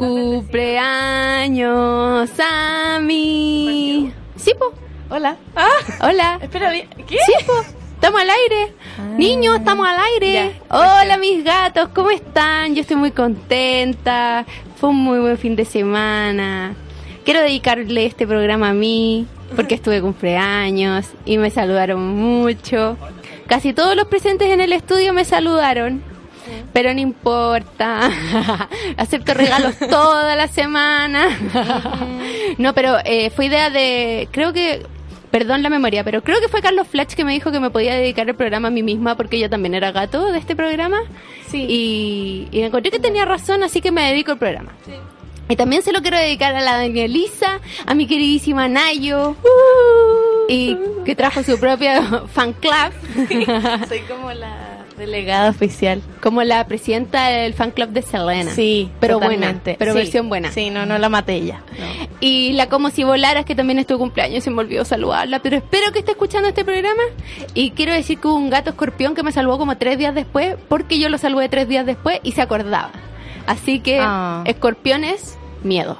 [0.00, 0.80] Cumpleaños
[2.42, 4.10] a mí.
[4.34, 4.72] Sí, po.
[5.10, 5.36] Hola.
[5.54, 5.68] Ah,
[6.00, 6.38] hola.
[6.42, 6.88] Espera, bien.
[7.06, 7.18] ¿qué?
[7.26, 7.52] Sí, po.
[7.96, 8.72] Estamos al aire.
[9.18, 10.58] Niños, estamos al aire.
[10.70, 12.74] Hola, mis gatos, ¿cómo están?
[12.74, 14.46] Yo estoy muy contenta.
[14.76, 16.74] Fue un muy buen fin de semana.
[17.26, 22.96] Quiero dedicarle este programa a mí, porque estuve cumpleaños y me saludaron mucho.
[23.48, 26.02] Casi todos los presentes en el estudio me saludaron.
[26.72, 28.10] Pero no importa.
[28.96, 31.28] Acepto regalos toda la semana.
[32.58, 34.28] no, pero eh, fue idea de.
[34.30, 34.86] Creo que.
[35.30, 37.94] Perdón la memoria, pero creo que fue Carlos Flatch que me dijo que me podía
[37.94, 41.02] dedicar el programa a mí misma porque yo también era gato de este programa.
[41.46, 41.66] Sí.
[41.68, 44.72] Y, y encontré que tenía razón, así que me dedico al programa.
[45.48, 49.36] Y también se lo quiero dedicar a la Danielisa, a mi queridísima Nayo,
[50.48, 53.88] y que trajo su propia fan club.
[53.88, 54.69] Soy como la
[55.00, 56.00] delegada oficial.
[56.22, 58.52] Como la presidenta del fan club de Selena.
[58.52, 59.62] Sí, pero totalmente.
[59.72, 59.98] buena, pero Sí.
[59.98, 60.52] versión buena.
[60.52, 61.62] Sí, no, no la maté ella.
[62.20, 65.56] Y la Como si volaras, que también es tu cumpleaños, se me olvidó saludarla, pero
[65.56, 67.02] espero que esté escuchando este programa.
[67.54, 70.54] Y quiero decir que hubo un gato escorpión que me salvó como tres días después,
[70.68, 72.92] porque yo lo saludé tres días después y se acordaba.
[73.46, 74.42] Así que, Ah.
[74.46, 75.96] escorpiones, miedo.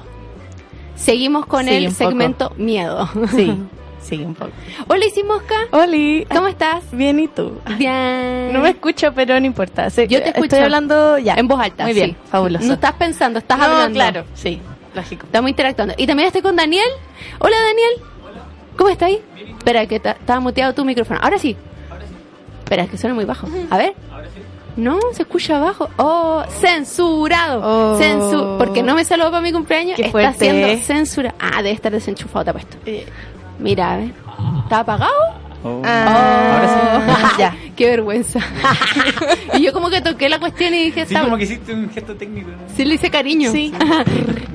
[0.94, 1.96] Seguimos con Sí, el poco.
[1.96, 3.08] segmento miedo.
[3.34, 3.52] Sí,
[4.02, 4.50] sí, un poco.
[4.88, 5.54] Hola, Isimosca.
[5.72, 6.26] Oli.
[6.32, 6.82] ¿Cómo estás?
[6.92, 7.60] Bien, ¿y tú?
[7.78, 8.52] Bien.
[8.52, 9.88] No me escucho, pero no importa.
[9.90, 10.44] Sí, Yo te escucho.
[10.46, 11.34] Estoy hablando ya.
[11.34, 11.84] En voz alta.
[11.84, 12.16] Muy bien, sí.
[12.30, 12.66] fabuloso.
[12.66, 13.94] No estás pensando, estás No, hablando.
[13.94, 14.60] claro, sí,
[14.94, 15.26] lógico.
[15.26, 15.94] Estamos interactuando.
[15.96, 16.88] Y también estoy con Daniel.
[17.38, 17.90] Hola, Daniel.
[18.76, 19.20] ¿Cómo está ahí?
[19.58, 21.20] Espera, que ta- estaba muteado tu micrófono.
[21.22, 21.56] Ahora sí.
[22.64, 23.46] Espera, es que suena muy bajo.
[23.70, 23.94] A ver.
[24.76, 25.90] No, se escucha bajo.
[25.96, 27.60] Oh, censurado.
[27.94, 27.98] Oh.
[27.98, 29.96] Censu porque no me saludó para mi cumpleaños.
[29.96, 30.38] Qué está fuerte.
[30.38, 31.34] siendo censura.
[31.40, 32.76] Ah, debe estar desenchufado, te apuesto.
[32.86, 33.04] Eh,
[33.60, 34.10] Mira, a ver.
[34.64, 35.12] ¿Está apagado?
[35.62, 35.82] Oh.
[35.84, 37.34] Ah, Ahora sí.
[37.38, 37.54] ya.
[37.76, 38.40] Qué vergüenza.
[39.54, 41.90] y yo como que toqué la cuestión y dije, Sí, está como que hiciste un
[41.90, 42.50] gesto técnico.
[42.50, 42.56] ¿no?
[42.74, 43.50] Sí, le hice cariño.
[43.52, 43.72] Sí.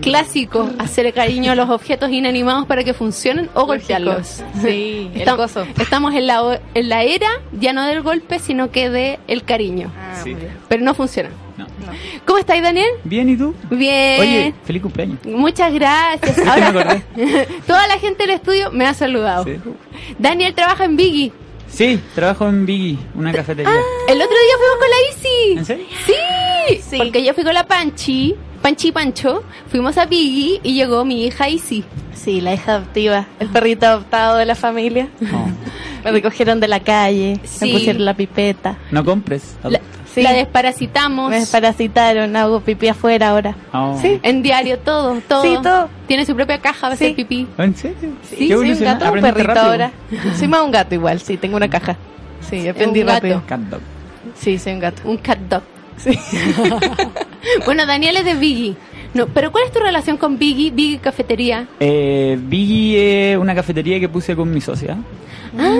[0.01, 4.43] Clásico, hacer cariño a los objetos inanimados para que funcionen o golpearlos.
[4.61, 5.65] Sí, el Estam- coso.
[5.79, 7.27] Estamos en la, o- en la era
[7.59, 9.91] ya no del golpe, sino que de el cariño.
[9.97, 10.35] Ah, Sí.
[10.67, 11.29] Pero no funciona.
[11.57, 11.65] No.
[12.25, 12.89] ¿Cómo estáis, Daniel?
[13.03, 13.53] Bien, ¿y tú?
[13.69, 14.19] Bien.
[14.19, 15.19] Oye, feliz cumpleaños.
[15.25, 16.37] Muchas gracias.
[16.47, 17.01] Ahora,
[17.67, 19.45] toda la gente del estudio me ha saludado.
[19.45, 19.57] Sí.
[20.19, 21.31] Daniel trabaja en Biggie.
[21.69, 23.71] Sí, trabajo en Biggie, una cafetería.
[24.07, 25.57] El otro día fuimos con la Isi.
[25.59, 25.85] ¿En serio?
[26.05, 26.97] Sí, Sí.
[26.97, 31.47] porque yo fui con la Panchi, Panchi Pancho, fuimos a Biggie y llegó mi hija
[31.49, 31.83] Isi.
[32.13, 35.09] Sí, la hija adoptiva, el perrito adoptado de la familia.
[35.19, 35.51] No.
[36.03, 37.65] Me recogieron de la calle, Sí.
[37.65, 38.77] me pusieron la pipeta.
[38.91, 39.55] No compres.
[39.63, 39.81] La,
[40.15, 40.23] Sí.
[40.23, 41.29] la desparasitamos.
[41.29, 43.55] Me desparasitaron, hago pipí afuera ahora.
[43.73, 43.97] Oh.
[44.01, 44.19] Sí.
[44.23, 45.43] En diario, todo, todo.
[45.43, 45.89] Sí, todo.
[46.07, 47.03] Tiene su propia caja de Sí.
[47.05, 47.47] hacer pipí.
[47.57, 47.97] ¿En serio?
[48.29, 49.65] Sí, soy un gato un perrito rápido.
[49.65, 49.91] ahora.
[50.37, 51.95] Soy más un gato igual, sí, tengo una caja.
[52.49, 53.17] Sí, aprendí un gato.
[53.17, 53.43] rápido.
[53.47, 53.81] Cat dog.
[54.39, 55.01] Sí, soy un gato.
[55.05, 55.63] Un cat dog.
[55.97, 56.17] Sí.
[57.65, 58.75] Bueno, Daniel es de Biggie.
[59.13, 60.71] No, pero ¿cuál es tu relación con Biggie?
[60.71, 61.67] Biggie Cafetería.
[61.79, 64.97] Eh, Biggie es una cafetería que puse con mi socia.
[65.57, 65.75] Ah.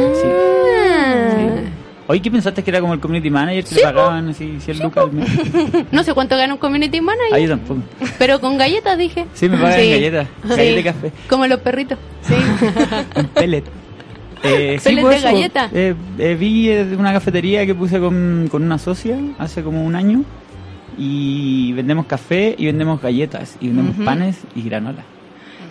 [2.08, 3.64] Hoy, ¿qué pensaste que era como el community manager?
[3.64, 5.28] Que Sí, le pagaban así 100 lucas al mes?
[5.92, 7.82] No sé cuánto gana un community manager, Ah, yo tampoco.
[8.20, 9.26] pero con galletas dije.
[9.34, 9.90] Sí, me pagan Sí.
[9.90, 10.28] galletas.
[10.44, 11.12] Galletas de café.
[11.28, 11.98] Como los perritos.
[12.22, 12.36] Sí.
[13.16, 13.64] Un pellet.
[14.44, 15.70] Eh, Pellet pues, de galleta.
[15.74, 19.96] Eh, eh, vi eh, una cafetería que puse con, con una socia hace como un
[19.96, 20.24] año
[21.00, 25.04] y vendemos café y vendemos galletas y vendemos panes y granola.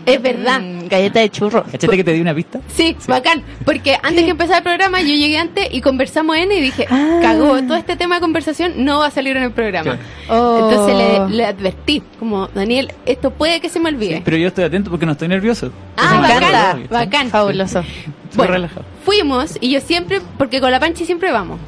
[0.06, 0.60] Es verdad.
[0.60, 1.62] Mm, galleta de churro.
[1.64, 2.60] ¿Cachate que te di una pista?
[2.68, 3.42] Sí, bacán.
[3.64, 7.20] Porque antes que empezara el programa, yo llegué antes y conversamos en y dije, Ah.
[7.22, 9.98] cagó, todo este tema de conversación no va a salir en el programa.
[10.28, 10.68] Oh.
[10.68, 10.96] Entonces
[11.30, 14.22] le, le advertí, como, Daniel, esto puede que se me olvide.
[14.24, 15.70] Pero yo estoy atento porque no estoy nervioso.
[15.96, 16.20] Ah,
[16.76, 17.28] Me bacán.
[17.30, 17.82] Fabuloso.
[18.34, 18.84] Bueno, relajado.
[19.04, 21.60] fuimos y yo siempre, porque con la Panchi siempre vamos,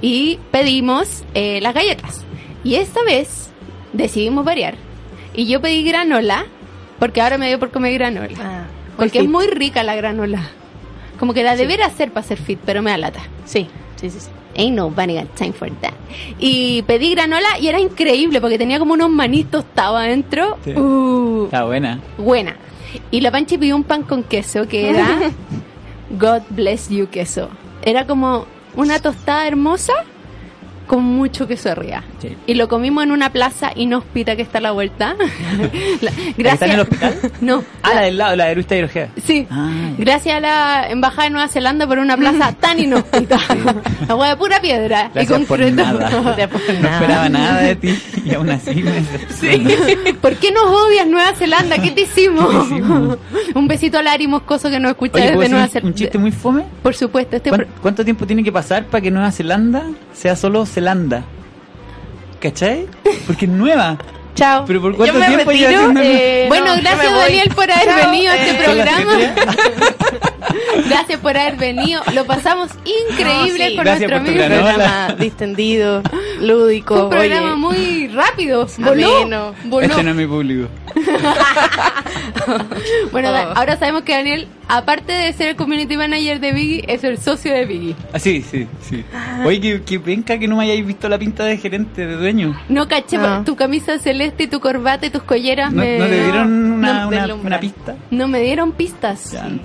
[0.00, 2.24] y pedimos eh, las galletas.
[2.64, 3.50] Y esta vez
[3.92, 4.74] decidimos variar.
[5.34, 6.46] Y yo pedí granola,
[6.98, 8.36] porque ahora me dio por comer granola.
[8.40, 8.64] Ah,
[8.96, 10.40] Porque es muy rica la granola.
[11.18, 13.20] Como que la debería hacer para ser fit, pero me da lata.
[13.44, 14.20] Sí, sí, sí.
[14.20, 14.30] sí.
[14.58, 15.92] Ain't nobody got time for that.
[16.38, 20.56] Y pedí granola y era increíble porque tenía como unos manitos tostados adentro.
[20.64, 20.72] Sí.
[20.72, 22.00] Uh, Está buena.
[22.16, 22.56] buena.
[23.10, 25.06] Y la Panchi pidió un pan con queso que era
[26.10, 27.50] God bless you queso.
[27.82, 28.46] Era como
[28.76, 29.92] una tostada hermosa
[30.86, 32.02] con mucho queso arriba.
[32.20, 32.36] Sí.
[32.46, 35.16] Y lo comimos en una plaza inhóspita que está a la vuelta.
[36.00, 37.14] La- ¿La que está en el hospital?
[37.40, 37.62] No.
[37.82, 39.08] Ah, la del lado, la de Luis Ojeda.
[39.24, 39.46] Sí.
[39.50, 39.70] Ah.
[39.98, 43.38] Gracias a la embajada de Nueva Zelanda por una plaza tan inhóspita.
[44.08, 45.76] Hueá de pura piedra Gracias y concreto.
[45.76, 46.10] nada.
[46.22, 46.94] Gracias por No nada.
[46.96, 49.70] esperaba nada de ti y aún así me decepcionó.
[50.20, 51.78] ¿Por qué nos odias Nueva Zelanda?
[51.78, 52.48] ¿Qué te hicimos?
[52.68, 53.18] ¿Qué hicimos?
[53.54, 55.88] un besito a Lari Moscoso que nos escucha Oye, ¿puedo desde Nueva Zelanda.
[55.88, 56.64] un chiste muy fome?
[56.82, 59.84] Por supuesto, este ¿Cuán- pro- ¿Cuánto tiempo tiene que pasar para que Nueva Zelanda
[60.16, 61.24] sea solo Zelanda?
[62.40, 62.86] ¿Cachai?
[63.26, 63.98] Porque es nueva.
[64.36, 64.64] Chao.
[64.66, 67.12] ¿Pero por Yo cuánto me tiempo retiro, haciendo- eh, Bueno, no, yo gracias.
[67.12, 69.12] Daniel por haber Chao, venido a este eh, programa.
[70.88, 72.02] Gracias por haber venido.
[72.14, 73.76] Lo pasamos increíble No, sí.
[73.76, 74.62] con Gracias nuestro por tu amigo.
[74.62, 76.02] programa distendido,
[76.40, 77.04] lúdico.
[77.04, 77.56] Un programa oye.
[77.56, 78.66] muy rápido.
[78.78, 79.52] Voló.
[79.64, 79.86] Voló.
[79.86, 80.68] Este no es mi público.
[83.12, 83.52] Bueno, Oh.
[83.56, 87.52] ahora sabemos que Daniel, aparte de ser el community manager de Biggie, es el socio
[87.52, 87.94] de Biggie.
[88.12, 89.04] Ah, sí, sí, sí.
[89.44, 92.56] Oye, que, que penca que no me hayáis visto la pinta de gerente, de dueño.
[92.68, 93.42] No caché No.
[93.44, 95.72] tu camisa celeste y tu corbata y tus colleras.
[95.72, 95.98] ¿No, me...
[95.98, 97.46] no te dieron una, no, una, deslumbra.
[97.46, 97.94] una pista?
[98.10, 99.32] No me dieron pistas.
[99.32, 99.60] Ya, no.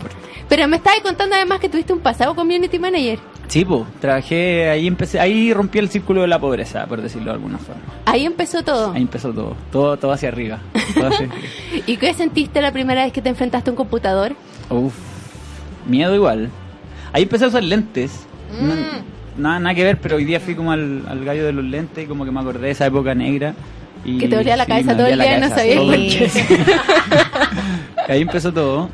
[0.50, 3.20] Pero me estabas contando además que tuviste un pasado community manager.
[3.48, 7.32] Sí, pues, trabajé, ahí empecé, ahí rompí el círculo de la pobreza, por decirlo de
[7.36, 7.82] alguna forma.
[8.06, 8.92] Ahí empezó todo.
[8.94, 10.60] Ahí empezó todo, todo, todo hacia arriba.
[10.94, 11.48] Todo hacia arriba.
[11.88, 14.36] ¿Y qué sentiste la primera vez que te enfrentaste a un computador?
[14.70, 14.94] Uf,
[15.88, 16.50] miedo igual.
[17.14, 18.26] Ahí empecé a usar lentes.
[18.62, 19.42] No- Mm.
[19.42, 22.04] nada, nada que ver, pero hoy día fui como al, al gallo de los lentes
[22.04, 23.54] y como que me acordé de esa época negra.
[24.04, 26.32] Y, Que te dolía la cabeza todo el día y no sabías por qué.
[28.10, 28.90] Ahí empezó todo.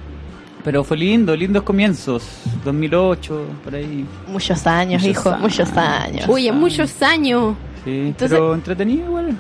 [0.63, 2.27] Pero fue lindo, lindos comienzos.
[2.65, 4.06] 2008, por ahí.
[4.27, 5.42] Muchos años, Muchos hijo, años.
[5.42, 6.25] muchos años.
[6.27, 7.56] Uy, en muchos años.
[7.86, 9.38] Sí, Entonces- pero entretenido igual.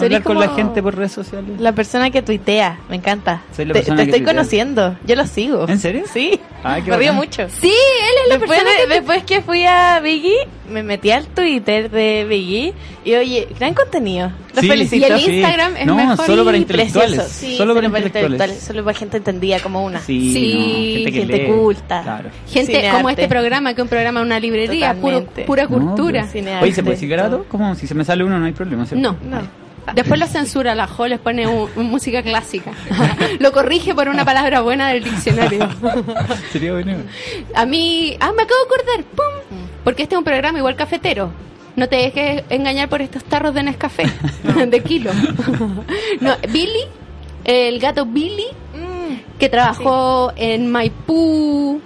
[0.00, 1.58] Hablar con la gente por redes sociales.
[1.60, 3.42] La persona que tuitea, me encanta.
[3.56, 4.34] Soy la te persona te que estoy tuitea.
[4.34, 5.68] conociendo, yo lo sigo.
[5.68, 6.02] ¿En serio?
[6.12, 7.46] Sí, Ay, qué me río mucho.
[7.48, 8.94] Sí, él es la Después, persona de- que...
[8.94, 10.36] después que fui a Biggie,
[10.70, 12.74] me metí al Twitter de Biggie
[13.04, 14.32] y oye, gran contenido.
[14.54, 15.06] Los Sí, felicito.
[15.06, 17.22] Y el Instagram es no, mejor solo para intelectuales.
[17.28, 18.58] Sí, solo para intelectuales.
[18.60, 20.00] Solo para gente entendida como una.
[20.00, 22.02] Sí, Sí, no, gente, gente culta.
[22.02, 22.30] Claro.
[22.48, 22.96] Gente Cinearte.
[22.96, 26.20] como este programa, que es un programa de una librería, puro, pura No, cultura.
[26.22, 27.44] pero- Cinearte, Oye, ¿se puede decir todo.
[27.48, 27.74] ¿Cómo?
[27.76, 28.84] Si se me sale uno no hay problema.
[28.96, 29.16] No.
[29.22, 29.67] No.
[29.94, 32.72] Después lo censura la Jo, les pone un- un música clásica.
[33.38, 35.68] lo corrige por una palabra buena del diccionario.
[36.52, 36.94] Sería bueno.
[37.54, 38.16] A mí...
[38.20, 39.04] Ah, me acabo de acordar.
[39.14, 39.58] ¡Pum!
[39.84, 41.30] Porque este es un programa igual cafetero.
[41.76, 44.04] No te dejes engañar por estos tarros de Nescafé.
[44.66, 45.10] de kilo.
[46.20, 46.84] no, Billy,
[47.44, 51.80] el gato Billy, Mm, que trabajó en Maipú.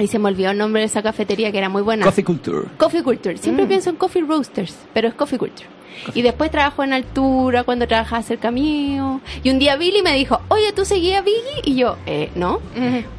[0.00, 2.06] Y se me olvidó el nombre de esa cafetería que era muy buena.
[2.06, 2.68] Coffee Culture.
[2.78, 3.36] Coffee Culture.
[3.36, 5.68] Siempre pienso en Coffee Roasters, pero es Coffee Culture.
[6.14, 9.20] Y después trabajó en altura cuando trabajaba cerca mío.
[9.42, 11.62] Y un día Billy me dijo, oye, ¿tú seguías a Biggie?
[11.64, 12.60] Y yo, eh, no.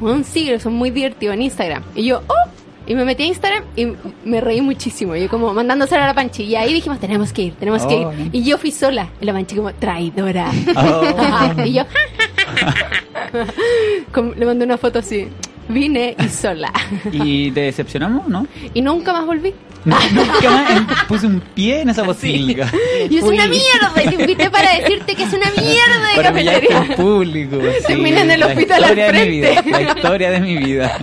[0.00, 1.82] Un siglo, son muy divertidos en Instagram.
[1.94, 2.50] Y yo, oh.
[2.84, 3.92] Y me metí a Instagram y
[4.24, 5.14] me reí muchísimo.
[5.14, 6.42] Yo como mandándosela a la Panchi.
[6.42, 8.06] Y ahí dijimos, tenemos que ir, tenemos que ir.
[8.06, 8.12] Oh.
[8.32, 9.08] Y yo fui sola.
[9.20, 10.50] Y la Panchi como, traidora.
[10.76, 11.62] Oh.
[11.64, 11.84] y yo,
[14.12, 15.28] como- le mandé una foto así.
[15.68, 16.72] Vine y sola.
[17.12, 18.46] ¿Y te decepcionamos, no?
[18.74, 19.54] y nunca más volví.
[19.84, 22.70] Nunca más puse un pie en esa posilga.
[23.10, 26.28] Y es una mierda, y te invité para decirte que es una mierda de Para
[26.32, 26.78] cafetería.
[26.88, 27.56] en público.
[27.78, 29.70] sí, Terminé en el la hospital al historia de mi vida, frente.
[29.70, 30.98] La historia de mi vida.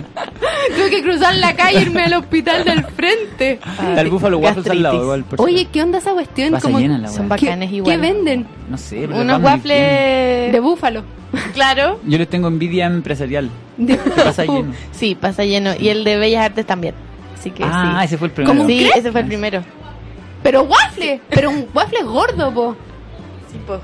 [0.76, 3.52] Tuve que cruzar la calle e irme al hospital del frente.
[3.54, 5.24] Está el Búfalo Waffles al lado, igual.
[5.24, 5.66] por Oye.
[5.70, 6.58] ¿qué onda esa cuestión?
[6.60, 7.24] Como- llena la Son.
[7.24, 8.00] ¿Qué, bacanes qué igual.
[8.00, 8.46] venden?
[8.68, 10.52] No sé, pero Unos waffles.
[10.52, 11.02] De búfalo.
[11.54, 12.00] Claro.
[12.06, 13.50] Yo les tengo envidia empresarial.
[13.76, 14.72] De ¿Qué pasa lleno?
[14.92, 15.72] Sí, pasa lleno.
[15.78, 16.94] Y el de Bellas Artes también.
[17.40, 18.04] Así que Ah, sí.
[18.04, 18.52] ese fue el primero.
[18.52, 18.98] ¿Cómo un Sí, crepe?
[18.98, 19.62] ese fue el primero.
[20.42, 22.76] Pero waffle, pero un waffle gordo, po.
[23.50, 23.80] Sí, po.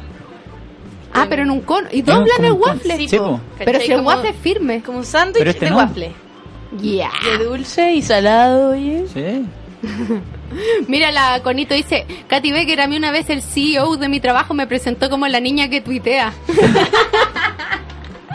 [1.15, 1.89] Ah, pero en un cono.
[1.91, 2.97] ¿Y doblan el waffle?
[2.99, 3.25] Sí, Sí, po.
[3.25, 3.41] po.
[3.65, 4.83] Pero si el Como- waffle es firme.
[4.83, 5.77] Como un sándwich Pero este de no.
[5.79, 6.13] waffle.
[6.81, 7.11] Yeah.
[7.25, 9.07] De dulce y salado, oye.
[9.13, 9.47] Sí.
[10.89, 14.53] Mira, la Conito dice, Katy Becker, a mí una vez el CEO de mi trabajo
[14.55, 16.33] me presentó como la niña que tuitea.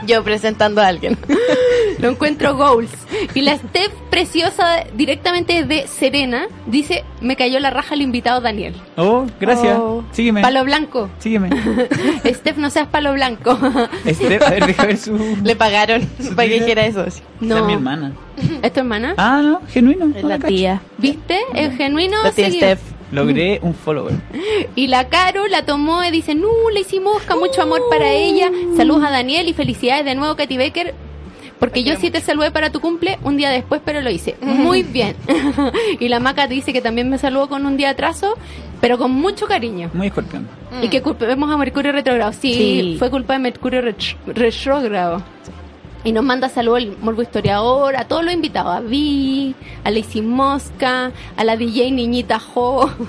[0.05, 1.17] Yo presentando a alguien.
[1.99, 2.91] Lo encuentro goals.
[3.33, 8.75] Y la Steph preciosa directamente de Serena dice, me cayó la raja el invitado Daniel.
[8.97, 9.77] Oh, gracias.
[9.79, 10.03] Oh.
[10.11, 10.41] Sígueme.
[10.41, 11.09] Palo blanco.
[11.19, 11.49] Sígueme.
[12.25, 13.57] Steph, no seas palo blanco.
[14.05, 15.37] Este, a ver, deja ver su.
[15.43, 16.01] Le pagaron
[16.35, 17.05] para que dijera eso.
[17.05, 17.57] Esa no.
[17.57, 18.13] es mi hermana.
[18.61, 19.13] ¿Es tu hermana?
[19.17, 20.07] Ah, no, genuino.
[20.15, 20.47] Es no la cacho.
[20.47, 20.81] tía.
[20.97, 21.39] ¿Viste?
[21.53, 22.23] Es genuino.
[22.23, 22.49] La tía.
[22.49, 22.90] Steph.
[23.11, 24.13] Logré un follower.
[24.75, 28.49] Y la Caro la tomó y dice, no, le hicimos mucho amor para ella.
[28.77, 30.93] Saludos a Daniel y felicidades de nuevo, Katy Becker.
[31.59, 34.81] Porque yo sí te saludé para tu cumple un día después, pero lo hice muy
[34.81, 35.15] bien.
[35.99, 38.35] y la Maca te dice que también me saludó con un día atraso,
[38.79, 39.91] pero con mucho cariño.
[39.93, 40.47] Muy escorpión.
[40.81, 42.33] Y que culpemos a Mercurio retrógrado.
[42.33, 42.95] Sí, Sí.
[42.97, 45.21] fue culpa de Mercurio retr- retrógrado.
[46.03, 50.23] Y nos manda saludos el Morbo Historiador, a todos los invitados, a Vi, a Lacey
[50.23, 52.89] Mosca, a la DJ Niñita Jo.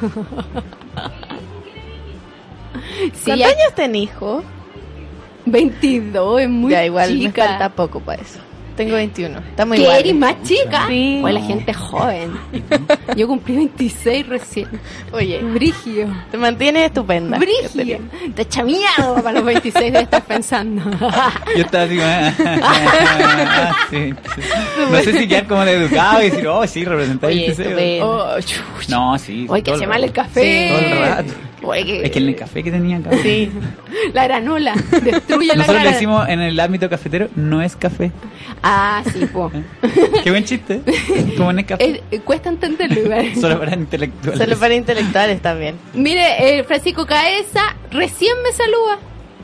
[3.14, 4.42] sí, ¿Cuántos años tenés, hijo?
[5.46, 7.42] 22, es muy ya, igual chica.
[7.42, 8.40] me falta poco para eso.
[8.76, 9.38] Tengo 21.
[9.38, 9.98] Estamos ¿Qué igual.
[10.00, 10.86] eres más chica?
[10.88, 11.20] Sí.
[11.22, 12.32] O la gente joven.
[13.16, 14.68] Yo cumplí 26 recién.
[15.12, 16.08] Oye, Brigio.
[16.30, 17.38] te mantienes estupenda.
[17.38, 17.98] Brigio.
[18.34, 20.82] Te chameado para los 26 de estar pensando.
[21.56, 22.56] Yo estaba así como...
[22.64, 24.40] ah, sí, sí.
[24.90, 27.68] No sé si quedar como de educado y decir, oh, sí, representar Oye, 26.
[27.68, 28.06] estupendo.
[28.10, 28.36] Oh.
[28.88, 29.46] No, sí.
[29.48, 30.68] Oye, que se mal el café.
[30.70, 31.32] Todo el rato.
[31.62, 33.10] Oye, que- Es que en el café que tenía acá.
[33.22, 33.50] Sí.
[34.12, 34.74] La granola.
[35.02, 35.90] Destruye la Nosotros le granola.
[35.92, 38.10] decimos en el ámbito cafetero, no es café.
[38.62, 39.50] Ah, sí, po.
[40.24, 40.80] Qué buen chiste.
[41.36, 41.84] Como en el café.
[41.90, 43.34] Es- eh, cuesta entenderlo igual.
[43.40, 44.38] Solo para intelectuales.
[44.40, 45.76] Solo para intelectuales también.
[45.94, 48.98] Mire, eh, Francisco Caesa recién me saluda.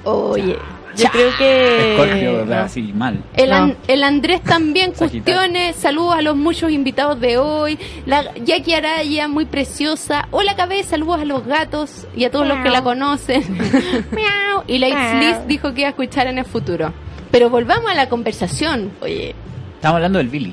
[0.04, 0.56] Oye,
[1.04, 1.92] yo creo que.
[1.94, 2.58] Escorpio, ¿verdad?
[2.60, 2.64] no.
[2.64, 3.22] Así, mal.
[3.34, 3.56] El, No.
[3.56, 7.78] An- el Andrés también, cuestiones, saludos a los muchos invitados de hoy.
[8.06, 10.28] La Jackie Araya, muy preciosa.
[10.30, 13.42] Hola Cabeza, saludos a los gatos y a todos los que la conocen.
[14.12, 14.62] Miau.
[14.66, 14.88] y la
[15.20, 16.92] Liz dijo que iba a escuchar en el futuro.
[17.30, 18.90] Pero volvamos a la conversación.
[19.00, 19.34] Oye,
[19.76, 20.52] Estamos hablando del Billy.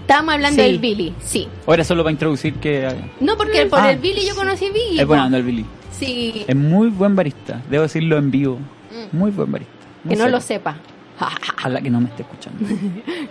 [0.00, 0.68] Estábamos hablando Sí.
[0.68, 1.48] del Billy, sí.
[1.66, 2.88] O era solo para introducir que
[3.20, 3.90] No, porque por Ah.
[3.90, 5.00] el Billy yo conocí a Billy.
[5.00, 5.64] es onda el Billy.
[5.92, 7.60] Sí, Es muy buen barista.
[7.70, 8.58] Debo decirlo en vivo.
[9.12, 9.72] Muy buen barista.
[10.08, 10.76] Que no lo sepa.
[11.62, 12.66] A la que no me esté escuchando.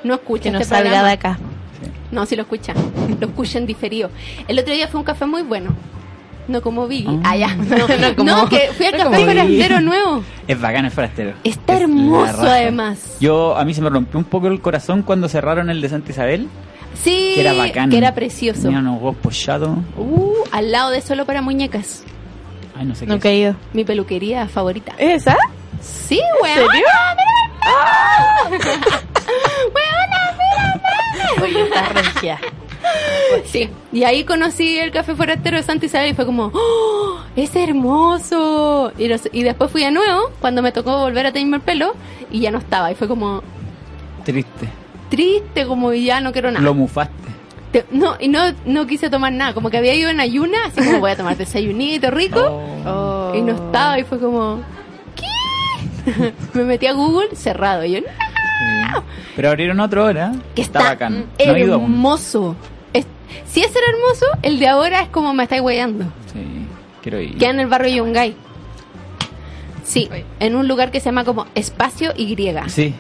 [0.04, 1.08] No escucha que no este salga programa.
[1.08, 1.38] de acá.
[1.84, 1.92] Sí.
[2.12, 2.76] No, sí lo escuchan.
[3.20, 4.10] Lo escuchan diferido.
[4.48, 5.72] El otro día fue un café muy bueno.
[6.48, 7.20] No como Biggie.
[7.24, 7.32] Ah.
[7.32, 7.56] Ah, ya.
[8.18, 10.24] No, no como- que fui al no café forastero nuevo.
[10.48, 11.34] Es bacán el forastero.
[11.44, 13.18] Está Es hermoso además.
[13.20, 16.12] Yo, a mí se me rompió un poco el corazón cuando cerraron el de Santa
[16.12, 16.48] Isabel.
[17.04, 17.90] Sí, Que era bacán.
[17.90, 18.62] que era precioso.
[18.64, 19.78] Tenía unos huevos pochados.
[19.98, 22.04] Uh, al lado de solo para muñecas.
[22.78, 23.28] Ay, no sé No he qué.
[23.48, 23.54] es.
[23.54, 23.56] caído.
[23.74, 24.94] Mi peluquería favorita.
[24.98, 25.38] ¿Es esa?
[26.08, 26.56] Sí, weón.
[26.56, 26.86] serio?
[29.74, 32.40] Weona, Oye, está regia.
[33.46, 37.56] Sí, y ahí conocí el café forastero de Santa Isabel y fue como, ¡Oh, es
[37.56, 38.92] hermoso!
[38.98, 41.96] Y, los- y después fui de nuevo, cuando me tocó volver a tenerme el pelo,
[42.32, 42.92] y ya no estaba.
[42.92, 43.42] Y fue como
[44.24, 44.70] Triste.
[45.10, 46.64] triste, como ya no quiero nada.
[46.64, 47.14] Lo mufaste.
[47.72, 50.84] Te- no, y no, no quise tomar nada, como que había ido en ayuna, así
[50.86, 53.32] como voy a tomar desayunito rico, Oh.
[53.36, 54.62] Y no estaba, y fue como.
[56.54, 59.04] me metí a Google, cerrado, y yo, "No".
[59.36, 60.32] Pero abrieron otro ahora.
[60.56, 61.26] que está, está, bacán.
[61.46, 62.56] No hermoso.
[62.94, 63.06] Es-
[63.48, 66.06] si ese era hermoso, el de ahora es como me estáis weyando.
[66.32, 66.68] Sí,
[67.02, 67.38] quiero ir.
[67.38, 68.36] Queda en el barrio Yungay.
[69.84, 70.10] Sí,
[70.40, 72.36] en un lugar que se llama como Espacio Y.
[72.68, 72.96] Sí.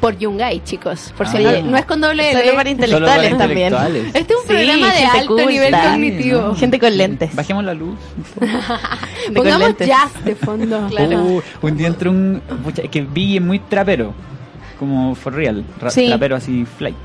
[0.00, 1.14] Por Yungay, chicos.
[1.16, 1.60] Por si Ah.
[1.62, 2.52] no, no es con doble Solo L.
[2.54, 3.72] para intelectuales Solo para también.
[3.72, 4.14] intelectuales.
[4.14, 5.90] Este es un Sí, programa de alto nivel culta.
[5.90, 6.40] cognitivo.
[6.42, 6.54] ¿no?
[6.56, 7.34] Gente con lentes.
[7.34, 7.96] Bajemos la luz.
[9.34, 10.88] Pongamos jazz de fondo.
[11.14, 12.42] Uh, un día entró un.
[12.76, 14.12] es que vi es muy trapero.
[14.78, 15.64] Como for real.
[15.80, 16.06] ra- Sí.
[16.08, 16.96] Trapero así, flight.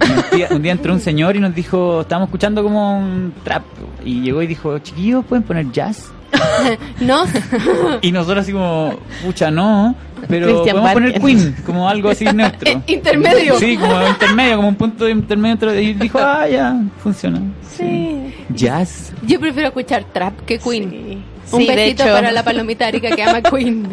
[0.00, 3.64] Un día, un día entró un señor y nos dijo: Estábamos escuchando como un trap.
[4.04, 6.12] Y llegó y dijo: Chiquillos, ¿pueden poner jazz?
[7.00, 7.24] No,
[8.02, 9.94] Y nosotros, así como, pucha, no.
[10.28, 11.26] Pero Christian podemos poner Barker.
[11.26, 12.82] Queen, como algo así neutro.
[12.86, 13.58] intermedio.
[13.58, 15.80] Sí, como intermedio, como un punto de intermedio.
[15.80, 17.40] Y dijo: Ah, ya, funciona.
[17.76, 18.34] Sí.
[18.48, 19.12] Jazz.
[19.26, 20.90] Yo prefiero escuchar trap que Queen.
[20.90, 21.22] Sí.
[21.52, 23.88] Un Sí, besito para la palomita arica que ama Queen.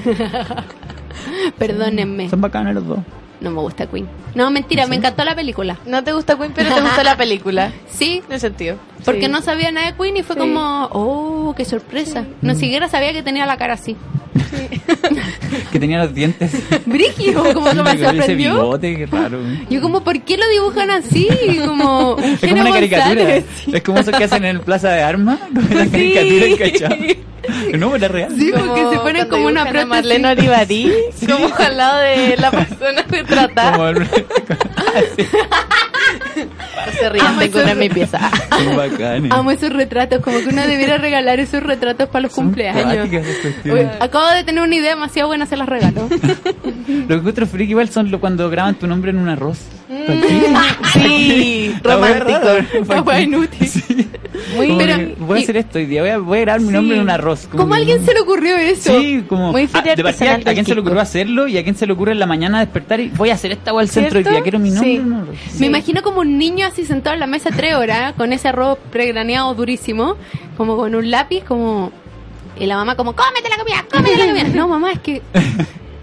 [1.57, 2.29] Perdónenme.
[2.29, 2.99] Son bacanos los dos.
[3.41, 4.07] No me gusta Queen.
[4.33, 5.77] No, mentira, me encantó la película.
[5.85, 7.71] No te gusta Queen, pero te gustó la película.
[7.89, 8.77] Sí, Tiene sentido.
[9.03, 9.31] porque Sí.
[9.31, 10.39] no sabía nada de Queen y fue Sí.
[10.39, 12.25] como, oh, qué sorpresa.
[12.41, 13.95] No siquiera sabía que tenía la cara así.
[15.71, 16.51] Que tenía los dientes.
[16.85, 18.53] Brigio, como que me Con ese sorprendió.
[18.55, 19.39] bigote, qué raro.
[19.69, 21.27] Yo como, ¿por qué lo dibujan así?
[21.65, 23.15] Como Es como una caricatura.
[23.15, 23.45] González.
[23.73, 25.39] Es como eso que hacen en el Plaza de Armas.
[25.53, 27.19] Como la caricatura, ¿cachai?
[27.77, 28.33] No, era real.
[28.37, 29.87] Sí, porque se ponen como una prótesis.
[29.89, 30.91] Marlene Olivarí,
[31.27, 33.71] como al lado de la persona retratada.
[33.73, 35.27] Como el- así.
[36.99, 38.19] Se ríen, Amo tengo una en mi pieza.
[38.49, 39.31] Son bacanes.
[39.31, 43.09] Amo esos retratos, como que uno debiera regalar esos retratos para los Son cumpleaños.
[43.99, 46.07] acabo de tener una idea demasiado buena, se las regalo.
[46.87, 49.59] Lo que encuentro freak igual son lo, cuando graban tu nombre en un arroz.
[49.89, 50.21] Mm.
[50.93, 53.03] Sí, La wea romántico.
[53.03, 53.67] wea inútil.
[53.67, 54.07] Sí.
[54.55, 56.01] Muy, Como pero, que voy a y- hacer esto hoy día.
[56.01, 56.99] Voy a, voy a grabar mi nombre Sí.
[56.99, 57.47] en un arroz.
[57.49, 58.99] como ¿Cómo a alguien se le ocurrió eso?
[58.99, 61.57] Sí, como Muy ah, feria de partida, a quién del se le ocurrió hacerlo y
[61.57, 63.81] a quién se le ocurre en la mañana despertar y voy a hacer esta wea
[63.81, 64.31] al centro hoy ¿Cierto?
[64.31, 64.41] día.
[64.43, 64.95] Quiero mi nombre Sí.
[64.97, 65.35] en un arroz.
[65.59, 68.77] Me imagino como un niño así sentado en la mesa tres horas, con ese arroz
[68.91, 70.17] pregraneado durísimo,
[70.57, 71.91] como con un lápiz, como...
[72.57, 74.43] Y la mamá como, cómete la comida, cómete la comida.
[74.55, 75.21] No, mamá, es que...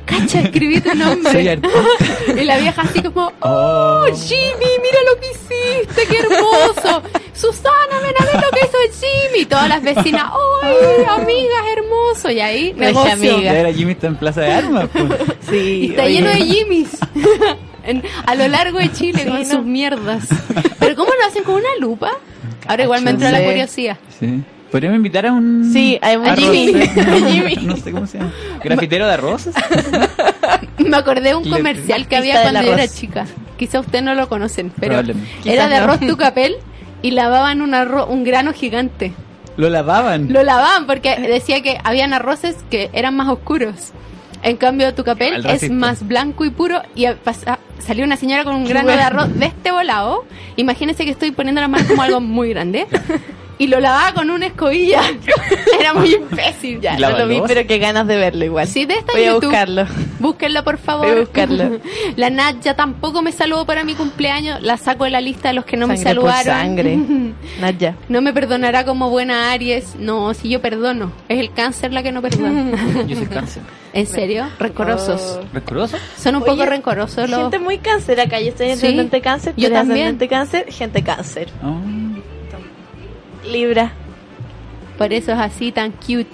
[0.04, 1.59] cacha, escribí tu nombre.
[2.37, 4.07] Y la vieja así como, oh, Oh.
[4.14, 7.02] Jimmy, mira lo que hiciste, qué hermoso.
[7.35, 9.47] Susana, ven a ver lo que hizo Jimmy.
[9.47, 10.31] Todas las vecinas,
[10.62, 12.31] ¡ay, amiga, es hermoso!
[12.31, 13.12] Y ahí, negocio.
[13.12, 13.52] amiga.
[13.52, 14.88] Era Jimmy está en Plaza de Armas.
[14.92, 15.09] pues.
[15.49, 15.57] Sí.
[15.57, 16.12] Y está oye.
[16.14, 16.99] lleno de Jimmys.
[17.85, 19.45] En- a lo largo de Chile con ¿no?
[19.45, 20.29] sus mierdas.
[20.79, 22.11] Pero ¿cómo lo hacen con una lupa?
[22.67, 23.97] Ahora igual me entró la curiosidad.
[24.19, 24.43] Sí.
[24.71, 25.71] Podríamos invitar a un.
[25.71, 26.83] Sí, a un Jimmy.
[26.97, 27.57] A Jimmy.
[27.67, 28.33] No sé cómo se llama.
[28.65, 29.51] Grafitero de arroz.
[30.79, 33.27] Me acordé de un comercial que había cuando yo era chica.
[33.59, 35.03] Quizá ustedes no lo conocen, pero
[35.45, 36.57] era de arroz tu capel
[37.03, 39.12] y lavaban un, arroz, un grano gigante.
[39.59, 40.33] Lo lavaban.
[40.33, 43.93] Lo lavaban porque decía que habían arroces que eran más oscuros.
[44.43, 46.83] En cambio, tu capel es más blanco y puro.
[46.95, 50.25] Y pasa- salió una señora con un grano de arroz de este volado.
[50.57, 52.87] Imagínense que estoy poniendo la mano como algo muy grande.
[53.62, 55.02] Y lo lavaba con una escobilla.
[55.81, 56.81] Era muy imbécil.
[56.81, 58.66] Ya, ¿Y la no lo vi, pero qué ganas de verlo igual.
[58.66, 59.87] Sí, de esta Voy a buscarlo.
[60.19, 61.07] Búsquenlo, por favor.
[61.07, 61.78] Voy a buscarlo.
[62.16, 64.61] La Nat ya tampoco me saludó para mi cumpleaños.
[64.62, 66.61] La saco de la lista de los que no me Sangre por saludaron.
[66.62, 66.99] sangre.
[67.61, 67.95] Naya.
[68.09, 69.95] No me perdonará como buena Aries.
[69.97, 71.12] No, si yo perdono.
[71.28, 73.04] Es el cáncer la que no perdona.
[73.07, 73.62] Yo soy cáncer.
[73.92, 74.47] ¿En serio?
[74.59, 75.38] Rencorosos.
[75.40, 75.45] Oh.
[75.52, 75.97] ¿Rencoroso?
[76.16, 77.40] Son un Oye, poco rencorosos los...
[77.42, 78.40] Gente muy cáncer acá.
[78.40, 79.54] Yo estoy en Sí, cáncer.
[79.57, 80.16] yo también.
[80.28, 81.49] cáncer, gente cáncer.
[81.62, 81.76] Oh.
[83.45, 83.93] Libra.
[84.99, 86.29] Por eso es así tan cute.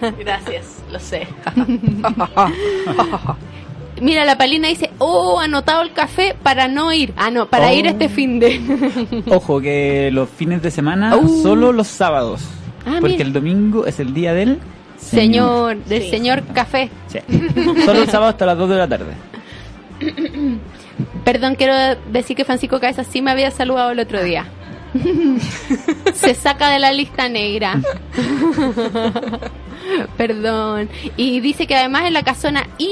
[0.18, 1.26] Gracias, lo sé.
[4.00, 7.12] Mira, la Palina dice, oh, anotado el café para no ir.
[7.16, 7.72] Ah, no, para Oh.
[7.74, 9.22] ir este fin de...
[9.26, 11.42] Ojo, que los fines de semana Uh.
[11.42, 12.42] solo los sábados.
[12.86, 13.24] Ah, porque mira.
[13.24, 14.58] el domingo es el día del
[14.96, 16.10] señor, del Sí.
[16.10, 16.88] señor café.
[17.08, 17.18] Sí.
[17.84, 19.12] Solo el sábado hasta las 2 de la tarde.
[21.24, 21.74] Perdón, quiero
[22.10, 24.46] decir que Francisco Cabeza sí me había saludado el otro día.
[26.14, 27.80] Se saca de la lista negra.
[30.16, 30.88] Perdón.
[31.16, 32.90] Y dice que además en la casona I,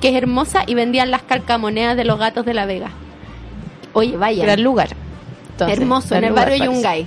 [0.00, 2.90] que es hermosa, y vendían las calcamonedas de los gatos de la Vega.
[3.92, 4.44] Oye, vaya.
[4.44, 4.88] Gran lugar.
[5.52, 6.74] Entonces, Hermoso, gran en el lugar, barrio parece.
[6.76, 7.06] Yungay.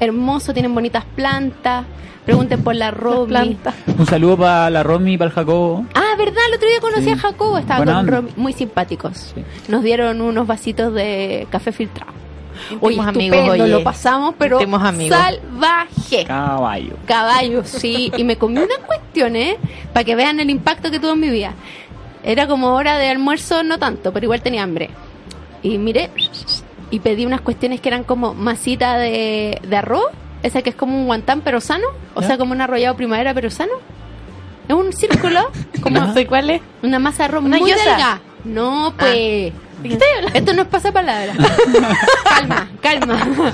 [0.00, 1.84] Hermoso, tienen bonitas plantas.
[2.24, 3.28] Pregunten por la Romy.
[3.28, 3.74] plantas.
[3.98, 5.86] Un saludo para la Romy y para el Jacobo.
[5.94, 6.42] Ah, ¿verdad?
[6.48, 7.10] El otro día conocí Sí.
[7.10, 8.06] a Jacobo, estaba Buena con.
[8.06, 9.32] Romy, muy simpáticos.
[9.34, 9.42] Sí.
[9.68, 12.12] Nos dieron unos vasitos de café filtrado.
[12.70, 13.68] Íntimos amigos, oye.
[13.68, 14.58] lo pasamos, pero
[15.08, 16.24] salvaje.
[16.26, 16.96] Caballo.
[17.06, 18.12] Caballo, sí.
[18.16, 19.56] Y me comí unas cuestiones
[19.92, 21.52] para que vean el impacto que tuvo en mi vida.
[22.22, 24.90] Era como hora de almuerzo, no tanto, pero igual tenía hambre.
[25.62, 26.10] Y miré
[26.90, 30.06] y pedí unas cuestiones que eran como masita de, de arroz,
[30.42, 32.26] esa que es como un guantán pero sano, o ¿Ya?
[32.28, 33.72] sea, como un arrollado primavera pero sano.
[34.68, 35.40] Es un círculo,
[35.82, 36.62] como No sé cuál es.
[36.82, 37.84] una masa de arroz ¿Una muy gyoza?
[37.84, 38.20] delgada.
[38.44, 39.12] No, pues.
[39.12, 40.38] ¿De qué estoy hablando?
[40.38, 41.34] Esto no es pasapalabra.
[42.24, 43.52] calma, calma.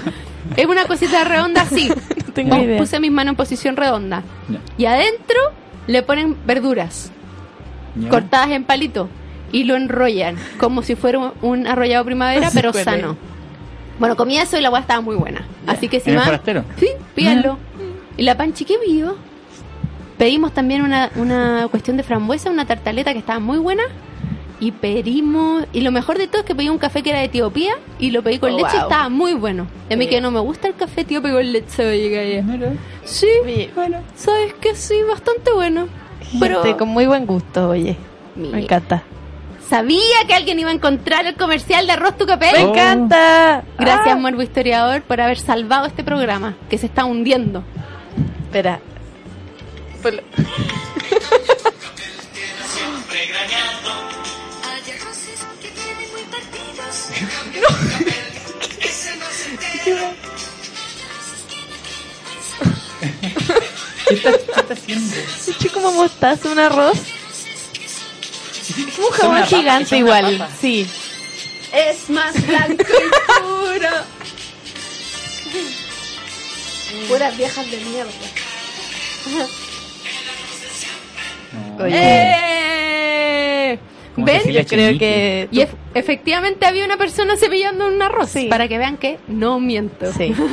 [0.57, 1.91] Es una cosita redonda así.
[2.35, 2.79] tengo idea.
[2.79, 4.23] Puse mis manos en posición redonda.
[4.49, 4.59] Ya.
[4.79, 5.39] Y adentro
[5.87, 7.11] le ponen verduras
[7.97, 8.09] Ya.
[8.09, 9.09] cortadas en palito
[9.53, 13.17] y lo enrollan como si fuera un- arrollado primavera, pero sano.
[13.99, 15.47] Bueno, comí eso y la agua estaba muy buena.
[15.67, 16.27] Así que si ¿En el más.
[16.27, 16.65] forastero?
[16.79, 17.59] Sí, pídanlo.
[18.17, 19.17] Y la panchi que pidió.
[20.19, 23.83] Pedimos también una, una cuestión de frambuesa, una tartaleta que estaba muy buena.
[24.65, 25.67] Y pedimos.
[25.75, 28.13] Y lo mejor de todo es que pedí un café que era de Etiopía y
[28.13, 29.67] lo pedí con Oh, leche y estaba muy bueno.
[29.91, 30.11] Y a mí Sí.
[30.11, 32.43] que no me gusta el café etíope con leche, oye.
[32.43, 32.73] Mira.
[33.05, 33.29] Sí,
[33.75, 35.87] bueno, sabes que sí, bastante bueno.
[36.41, 37.97] Pero gente con muy buen gusto, oye.
[38.37, 38.57] Mira.
[38.57, 39.03] Me encanta.
[39.69, 42.53] sabía que alguien iba a encontrar el comercial de Arroz Tu Café.
[42.53, 42.71] ¡Me Oh.
[42.71, 43.65] encanta!
[43.79, 44.19] Gracias, Ah.
[44.19, 47.63] Morbo Historiador, por haber salvado este programa que se está hundiendo.
[48.47, 48.81] Espera.
[57.15, 57.21] ¿Qué
[64.15, 65.17] estás, qué estás haciendo?
[65.49, 66.99] Eché como mostaza un arroz.
[68.99, 70.39] Un una papa, gigante igual.
[70.39, 70.51] papa.
[70.61, 70.87] Sí.
[71.73, 72.87] Es más blanco y
[73.43, 73.91] puro.
[77.09, 78.11] Puras viejas de mierda.
[81.77, 81.85] No.
[81.85, 81.97] Oye.
[81.97, 83.79] ¡Eh!
[84.15, 84.39] Como ¿Ven?
[84.39, 85.49] Cecilia Yo creo que.
[85.51, 88.31] Y ef- efectivamente había una persona cepillando un arroz.
[88.31, 88.47] Sí.
[88.49, 90.13] Para que vean que no miento.
[90.13, 90.35] Sí.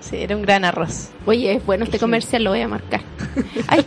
[0.00, 1.10] Sí, era un gran arroz.
[1.26, 3.02] Oye, es bueno este comercial, lo voy a marcar.
[3.66, 3.84] Ay,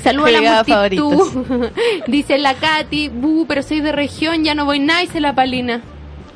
[0.00, 1.70] saludo a la multitud.
[2.06, 5.80] Dice la Katy, bu, pero soy de región, ya no voy nada, dice la Palina.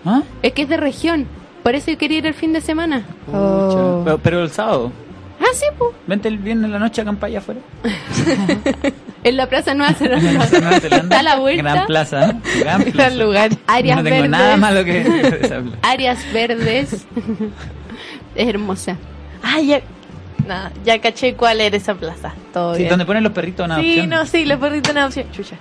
[0.04, 0.22] ¿Ah?
[0.42, 1.28] Es que es de región,
[1.62, 3.04] por eso quería ir el fin de semana.
[3.32, 4.00] Oh.
[4.04, 4.90] Pero, pero el sábado.
[5.40, 5.90] Ah, sí, pues.
[6.06, 7.60] Vente el viernes en la noche a acampar afuera.
[9.24, 10.30] En la Plaza Nueva Zelanda.
[10.30, 10.46] Nueva
[10.80, 11.02] Zelanda.
[11.02, 11.62] Está a la vuelta.
[11.62, 12.30] Gran plaza.
[12.30, 12.34] ¿eh?
[12.60, 12.96] Gran plaza.
[12.96, 13.50] Gran lugar.
[13.66, 14.30] Áreas no tengo verdes.
[14.30, 15.72] nada malo que.
[15.82, 16.92] Áreas verdes.
[18.36, 18.96] es hermosa.
[19.42, 19.80] Ah, ya.
[20.46, 22.32] Nada, ya caché cuál era esa plaza.
[22.54, 22.90] Todo Sí, bien.
[22.90, 25.30] donde ponen los perritos en Sí, no, sí, los perritos en adopción.
[25.32, 25.56] Chucha.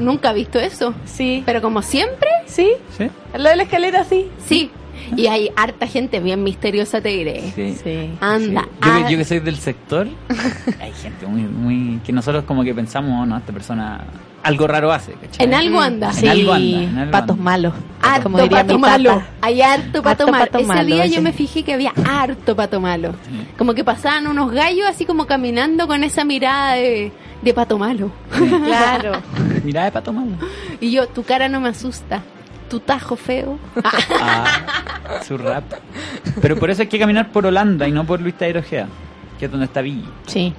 [0.00, 0.94] Nunca he visto eso.
[1.04, 1.42] Sí.
[1.46, 2.72] Pero como siempre, ¿Sí?
[2.96, 3.10] ¿Sí?
[3.34, 4.30] Al lado de la escalera, sí.
[4.48, 4.70] sí.
[5.16, 7.52] Y hay harta gente bien misteriosa, te diré.
[7.54, 7.76] Sí.
[7.82, 8.10] Sí.
[8.20, 8.62] Anda.
[8.62, 8.68] Sí.
[8.68, 10.08] Yo, que- ah, yo que soy del sector,
[10.80, 12.00] hay gente muy, muy.
[12.04, 14.00] que nosotros como que pensamos, no, esta persona
[14.42, 15.44] algo raro hace, ¿cachai?
[15.46, 16.08] en algo anda.
[16.10, 17.42] En Sí, algo anda, en algo patos anda.
[17.44, 17.72] malos.
[18.00, 19.22] Harto como diría pato mi malo.
[19.40, 20.44] Hay harto pato Harto malo.
[20.44, 21.14] pato Ese malo, día ese.
[21.16, 23.14] yo me fijé que había harto pato malo.
[23.58, 27.10] Como que pasaban unos gallos así como caminando con esa mirada de,
[27.42, 28.10] de pato malo.
[28.66, 29.12] Claro.
[29.64, 30.32] Mirá de pato malo.
[30.80, 32.22] Y yo, tu cara no me asusta.
[32.68, 33.58] Tu tajo feo.
[34.20, 35.64] Ah, su rap.
[36.42, 38.88] Pero por eso hay que caminar por Holanda y no por Luis Tairo Ojeda,
[39.38, 40.52] que es donde está Villa, Sí.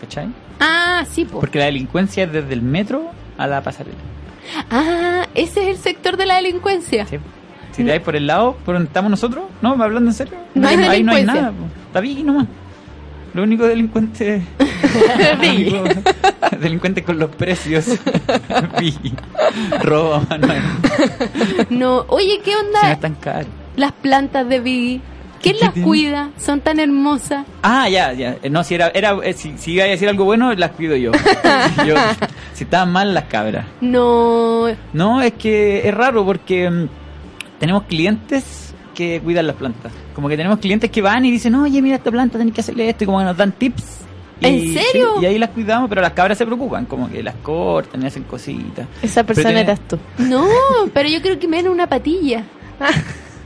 [0.00, 0.28] ¿cachai?
[0.60, 1.40] Ah, sí, po.
[1.40, 3.96] Porque la delincuencia es desde el metro a la pasarela.
[4.70, 7.04] Ah, ese es el sector de la delincuencia.
[7.06, 7.18] ¿sí?
[7.72, 10.66] Si te vais por el lado, por donde estamos nosotros, no, hablando en serio, No
[10.66, 11.50] hay ahí no hay nada.
[11.50, 11.66] po.
[11.86, 12.46] Está Villa nomás.
[13.34, 14.42] Lo único delincuente
[16.60, 17.86] delincuente con los precios.
[19.82, 20.62] Roba, Manuel.
[21.70, 23.46] No, oye, ¿qué onda tan caro.
[23.76, 25.00] las plantas de Biggie?
[25.40, 25.86] ¿Quién ¿Qué las tiene?
[25.86, 26.30] cuida?
[26.36, 27.46] Son tan hermosas.
[27.62, 28.36] Ah, ya, ya.
[28.42, 30.96] Eh, No, si era, era eh, si, si iba a decir algo bueno, las cuido
[30.96, 31.12] yo.
[31.86, 31.94] Yo-
[32.54, 33.64] si estaban mal, las cabras.
[33.80, 36.88] No, No, es que es raro porque mm,
[37.60, 39.92] tenemos clientes que cuidan las plantas.
[40.12, 42.88] Como que tenemos clientes que van y dicen, oye, mira esta planta, tenés que hacerle
[42.88, 43.97] esto, y como que nos dan tips.
[44.40, 45.14] Y- ¿En serio?
[45.18, 48.06] sí, y ahí las cuidamos, pero las cabras se preocupan, como que las cortan y
[48.06, 48.86] hacen cositas.
[49.02, 49.98] Esa persona eras tú.
[50.18, 50.46] no,
[50.94, 52.44] pero yo creo que me dan una patilla.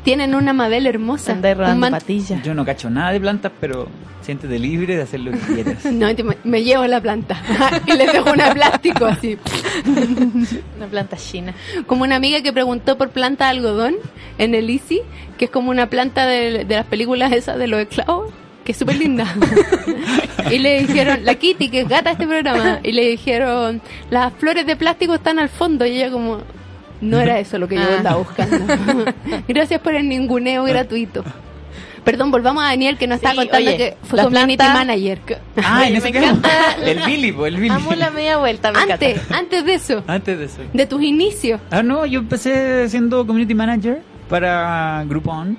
[0.05, 1.33] Tienen una Mabel hermosa.
[1.33, 2.43] Andáis Un rodando man- patillas.
[2.43, 3.87] Yo no cacho nada de plantas, pero
[4.21, 5.85] siéntete libre de hacer lo que quieras.
[5.93, 7.41] No, te- me llevo la planta
[7.87, 9.39] y les dejo una plástico así.
[10.77, 11.55] Una planta china.
[11.87, 13.95] Como una amiga que preguntó por planta de algodón
[14.39, 15.01] en el Easy,
[15.39, 18.33] que es como una planta de, de las películas esas de los esclavos,
[18.65, 19.27] que es súper linda.
[20.51, 24.33] y le dijeron, la Kitty, que es gata de este programa, y le dijeron, las
[24.35, 26.39] flores de plástico están al fondo, y ella como,
[27.01, 27.97] no era eso lo que yo Ah.
[27.97, 28.57] estaba buscando.
[29.49, 31.25] Gracias por el ninguneo gratuito.
[32.05, 35.21] Perdón, volvamos a Daniel que nos está Sí, contando oye, que fue las community manager.
[35.63, 36.81] Ah, en Me ese encanta caso.
[36.81, 37.69] la- El Billy, po, el Billy.
[37.73, 39.39] Amo la media vuelta, me Antes, encanta.
[39.39, 40.63] antes de eso, Antes de eso.
[40.73, 41.61] de tus inicios.
[41.71, 45.57] Ah, no, yo empecé siendo community manager para Groupon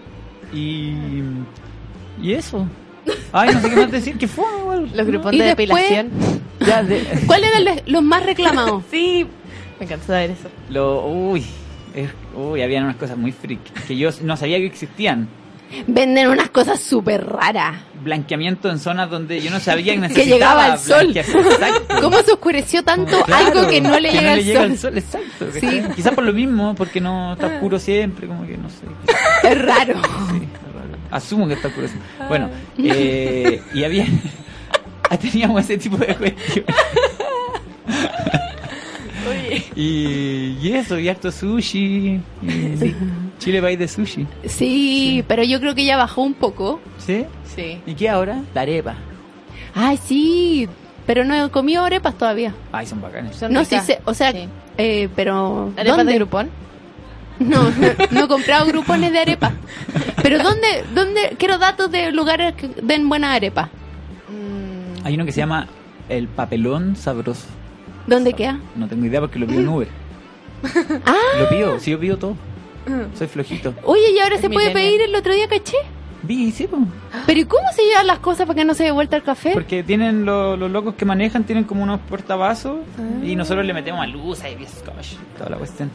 [0.53, 0.91] y.
[2.21, 2.67] Y eso.
[3.31, 4.89] Ay, no sé qué más decir, que fue igual.
[4.93, 6.09] Los grupos de después- depilación.
[6.59, 8.83] Ya, de- ¿Cuáles eran los- más reclamados?
[8.91, 9.25] Sí.
[9.79, 10.49] Me encanta saber eso.
[10.69, 11.43] lo, uy,
[11.95, 15.27] es- uy, habían unas cosas muy freak que yo no sabía que existían.
[15.87, 17.75] Venden unas cosas súper raras.
[18.03, 20.27] Blanqueamiento en zonas donde yo no sabía que Que necesitaba.
[20.35, 21.13] llegaba el sol.
[21.99, 24.71] ¿Cómo se oscureció tanto Claro, algo que no le que llega, no al, llega sol?
[24.71, 24.97] al sol?
[24.99, 25.45] Exacto.
[25.59, 25.81] Sí.
[25.95, 28.85] Quizás por lo mismo, porque no está oscuro siempre, como que no sé.
[29.49, 29.95] Es raro.
[30.31, 30.62] Sí, raro.
[31.15, 31.87] Asumo que está oscuro.
[32.27, 34.05] Bueno, eh, y había.
[35.21, 36.75] Teníamos ese tipo de cuestiones.
[39.75, 42.19] Y, y eso, y harto sushi.
[42.43, 42.95] y
[43.39, 44.27] Chile país de sushi.
[44.45, 46.79] Sí, pero yo creo que ya bajó un poco.
[46.97, 47.25] ¿Sí?
[47.55, 47.79] Sí.
[47.85, 48.41] ¿Y qué ahora?
[48.53, 48.95] La arepa.
[49.75, 50.67] Ay, sí,
[51.07, 52.53] pero no he comido arepas todavía.
[52.71, 53.35] Ay, son bacanes.
[53.35, 53.85] Son no, sí ricas.
[53.85, 54.47] sé, o sea, Sí.
[54.77, 55.71] eh, pero...
[55.75, 56.13] ¿Arepas ¿dónde?
[56.13, 56.49] de grupón?
[57.39, 59.51] No, no, no he comprado grupones de arepa.
[60.21, 61.35] Pero ¿dónde, dónde?
[61.37, 63.69] Quiero datos de lugares que den buena arepa.
[64.29, 65.67] Mm, Hay uno que se llama
[66.09, 67.45] El Papelón Sabroso.
[68.07, 68.59] ¿Dónde queda?
[68.75, 69.87] No tengo idea porque lo pido en Uber.
[71.05, 72.35] Ah, Lo pido, sí, yo pido todo.
[73.17, 73.73] Soy flojito.
[73.83, 75.77] oye, y ahora Es se puede pedir el otro día caché.
[76.21, 76.77] Vi, sí, po.
[77.25, 79.51] Pero ¿y cómo se llevan las cosas para que no se dé vuelta el café?
[79.53, 82.77] Porque tienen lo- los locos que manejan, tienen como unos portavasos
[83.23, 85.89] y nosotros le metemos a luz y bizcocho y toda la cuestión.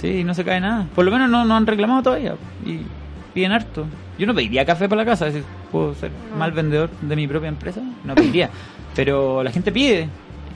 [0.00, 0.86] Sí, y no se cae nada.
[0.94, 2.34] Por lo menos no, no han reclamado todavía
[2.64, 2.80] y
[3.34, 3.86] piden harto.
[4.18, 7.48] Yo no pediría café para la casa, si puedo ser mal vendedor de mi propia
[7.48, 8.50] empresa, no pediría.
[8.94, 10.08] Pero la gente pide.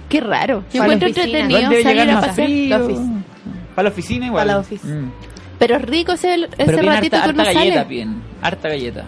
[0.08, 0.64] Qué raro.
[0.72, 1.38] Yo Para la encuentro oficina.
[1.40, 2.78] entretenido salir a frío.
[2.88, 3.22] la.
[3.74, 4.42] Para la oficina igual.
[4.46, 4.86] Para la office.
[4.86, 5.10] Mm.
[5.58, 7.88] Pero es rico ese, ese Pero ratito harta, que uno harta galleta, sale.
[7.88, 8.22] piden.
[8.42, 9.04] Harta galleta.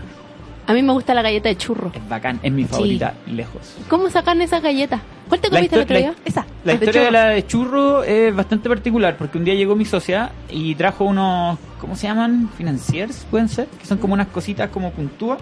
[0.66, 1.92] A mí me gusta la galleta de churro.
[1.94, 3.76] Es bacán, es mi favorita, lejos.
[3.88, 5.00] ¿Cómo sacan esas galletas?
[5.28, 6.14] ¿Cuál te comiste el otro día?
[6.24, 6.46] Esa.
[6.64, 7.04] La de historia churro.
[7.04, 11.04] de la de churro es bastante particular porque un día llegó mi socia y trajo
[11.04, 12.48] unos, ¿cómo se llaman?
[12.56, 15.38] Financiers, pueden ser, que son como unas cositas como puntúas,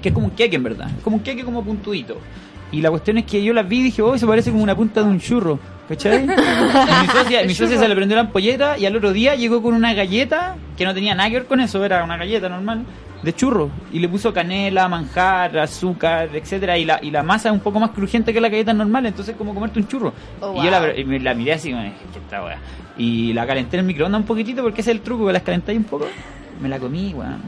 [0.00, 2.16] que es como un queque en verdad, es como un queque como puntudito.
[2.72, 4.74] Y la cuestión es que yo las vi y dije, oh, eso parece como una
[4.74, 6.24] punta de un churro, ¿cachai?
[6.24, 9.62] Y mi socia, mi socia se le prendió la ampolleta y al otro día llegó
[9.62, 12.84] con una galleta que no tenía nada que ver con eso, era una galleta normal
[13.22, 17.52] de churro y le puso canela, manjar, azúcar, etcétera y la, y la masa es
[17.54, 20.12] un poco más crujiente que la galleta normal, entonces es como comerte un churro.
[20.40, 20.88] Oh, y yo la, wow.
[20.96, 22.58] y me la miré así, ¿qué esta wea?
[22.98, 25.42] Y la calenté en el microondas un poquitito porque ese es el truco, que las
[25.42, 26.06] calentáis un poco.
[26.60, 27.40] Me la comí, weón.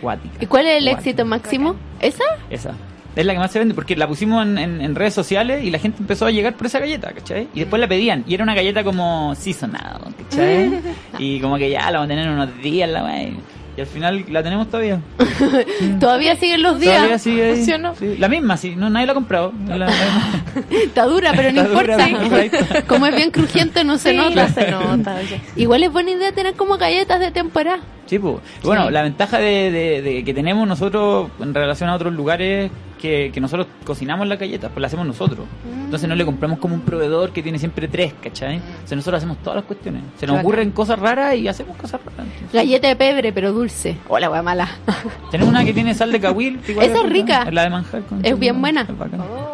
[0.00, 0.36] Cuática.
[0.40, 1.74] ¿Y cuál es el éxito máximo?
[2.00, 2.24] ¿Esa?
[2.50, 2.74] Esa.
[3.14, 5.70] es la que más se vende porque la pusimos en, en- en redes sociales y
[5.70, 7.48] la gente empezó a llegar por esa galleta, ¿cachai?
[7.54, 10.70] Y después la pedían y era una galleta como seasonal, ¿cachai?
[11.18, 13.36] y como que ya la vamos a tener unos días la wey.
[13.76, 15.00] Y al final la tenemos todavía.
[16.00, 16.94] Todavía siguen los días.
[16.96, 17.64] Todavía sigue ahí.
[17.64, 17.94] ¿Sí o no?
[17.94, 18.74] Sí, La misma, sí.
[18.76, 19.52] No, nadie la ha comprado.
[19.68, 19.90] La- la-
[20.70, 22.82] Está dura, pero no dura, importa.
[22.86, 24.48] Como es bien crujiente, no se Sí, nota.
[24.48, 25.40] no se nota, oye.
[25.56, 27.80] Igual es buena idea tener como galletas de temporada.
[28.06, 28.36] Sí, pues.
[28.62, 28.92] Bueno, Sí.
[28.92, 33.40] la ventaja de, de- de que tenemos nosotros en relación a otros lugares que, que
[33.40, 35.46] nosotros cocinamos las galletas, pues las hacemos nosotros.
[35.84, 38.58] Entonces no le compramos como un proveedor que tiene siempre tres, ¿cachai?
[38.58, 40.02] O sea, nosotros hacemos todas las cuestiones.
[40.18, 42.26] Se nos ocurren cosas raras y hacemos cosas raras.
[42.52, 43.96] Galleta de pebre, pero dulce.
[44.08, 44.68] Hola, wea mala.
[45.30, 46.60] Tenemos una que tiene sal de cahuil.
[46.66, 47.44] Esa es rica.
[47.46, 48.02] Es la de manjar.
[48.02, 48.86] con Es bien buena.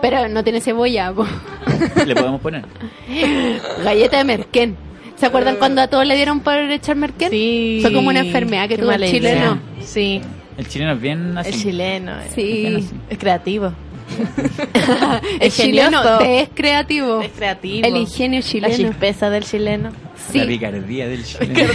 [0.01, 1.13] Pero no tiene cebolla.
[1.13, 1.27] po.
[2.07, 2.65] Le podemos poner.
[3.85, 4.77] Galleta de merquén.
[5.17, 7.31] ¿Se acuerdan cuando a todos le dieron por echar merquén?
[7.31, 7.79] Sí.
[7.81, 9.59] Fue como una enfermedad que Qué tuvo el chileno.
[9.81, 10.21] Sí,
[10.59, 11.49] El chileno es bien así.
[11.51, 12.21] el chileno.
[12.21, 12.29] eh.
[12.35, 12.89] Sí.
[13.11, 13.73] Es creativo.
[15.41, 17.23] El chileno es creativo.
[17.23, 17.87] Es creativo.
[17.87, 18.75] El ingenio La chileno.
[18.77, 19.91] chispeza del chileno.
[20.31, 20.39] Sí.
[20.39, 21.71] La picardía del chileno.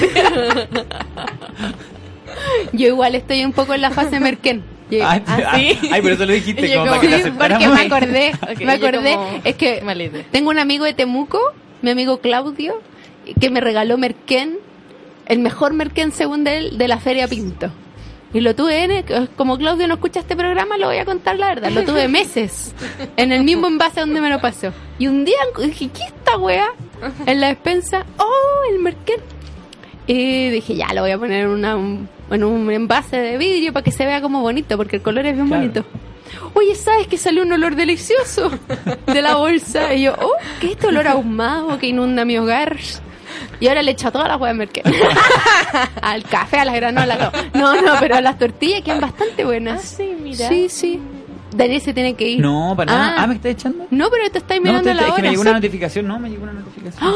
[2.73, 4.63] Yo igual estoy un poco en la fase merquén.
[4.91, 5.77] Yo- Ay, ¿Ah, sí?
[5.91, 8.31] ay, por eso lo dijiste, como como- para que Sí, porque me acordé,
[8.63, 9.83] me acordé, como- es que
[10.31, 11.39] tengo un amigo de Temuco,
[11.81, 12.81] mi amigo Claudio,
[13.39, 14.57] que me regaló merquén,
[15.25, 17.69] el mejor merquén según él de la Feria Pinto.
[18.38, 21.47] Y lo tuve en, como Claudio no escucha este programa, lo voy a contar la
[21.47, 22.71] verdad, lo tuve meses
[23.15, 24.71] en el mismo envase donde me lo pasó.
[25.00, 26.67] Y un día dije, ¿qué es esta wea?
[27.26, 29.19] En la despensa, oh, el merquén.
[30.06, 33.73] Y dije, ya, lo voy a poner en, una, un- en un envase de vidrio
[33.73, 35.62] para que se vea como bonito, porque el color es bien Claro.
[35.63, 35.86] bonito.
[36.54, 38.52] Oye, ¿sabes que salió un olor delicioso
[39.08, 39.95] de la bolsa?
[39.95, 42.78] Y yo, oh, ¿qué es este olor ahumado que inunda mi hogar?
[43.59, 44.83] Y ahora le echo a toda la hueá de merquén.
[46.01, 47.31] Al café, a las granolas, no.
[47.75, 49.81] No, no, pero las tortillas quedan bastante buenas.
[49.83, 50.47] Ah, sí, mira.
[50.49, 50.99] Sí, sí.
[51.55, 52.41] Daniel se tiene que ir.
[52.41, 53.13] No, para nada.
[53.17, 53.23] Ah.
[53.23, 53.85] Ah, ¿me estás echando?
[53.89, 55.29] No, pero te estáis No, mirando te- la es que me hora.
[55.31, 56.05] llegó una notificación.
[56.07, 57.09] No, me llegó una notificación.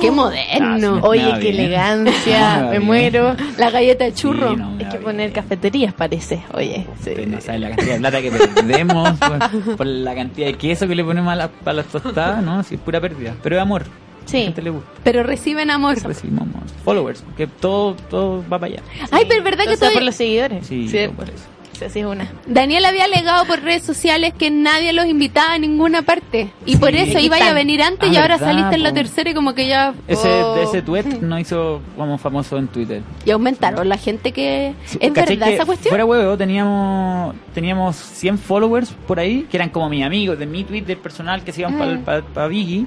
[0.00, 0.96] ¡Qué Ah, moderno!
[0.96, 1.00] sí.
[1.04, 1.54] Oye, qué bien.
[1.60, 2.68] elegancia.
[2.70, 3.36] Me muero.
[3.58, 4.50] La galleta de churro.
[4.50, 5.02] Sí, no, me Hay va que bien.
[5.04, 6.42] poner cafeterías, parece.
[6.54, 7.12] Oye, sí.
[7.26, 10.94] No saben la cantidad de plata que perdemos por, por la cantidad de queso que
[10.94, 12.62] le ponemos a, la- a las tostadas, ¿no?
[12.62, 13.34] Sí, es pura pérdida.
[13.42, 13.84] Pero es amor.
[14.26, 14.38] Sí.
[14.38, 14.90] la gente le gusta.
[15.02, 15.96] Pero reciben amor.
[16.02, 16.62] Recibimos amor.
[16.84, 18.82] Followers, que todo, todo va para allá.
[19.10, 20.66] Ay, pero es verdad que Entonces, por los seguidores.
[20.66, 21.44] Sí, sí, por eso.
[21.72, 22.30] sí, así es una.
[22.46, 26.50] Daniel había alegado por redes sociales que nadie los invitaba a ninguna parte.
[26.64, 26.76] Y Sí.
[26.78, 29.34] por eso iba a venir antes Ah, y ahora verdad, saliste en la tercera y
[29.34, 29.94] como que ya...
[30.08, 30.56] Ese, oh.
[30.62, 33.02] ese tweet nos hizo como famoso en Twitter.
[33.24, 34.74] Y aumentaron la gente que...
[35.00, 35.90] ¿Es ¿Cachai verdad que esa cuestión?
[35.90, 40.64] Fuera huevo, teníamos, teníamos 100 followers por ahí, que eran como mis amigos de mi
[40.64, 42.04] Twitter personal que se iban Mm.
[42.04, 42.86] para pa, Biggie.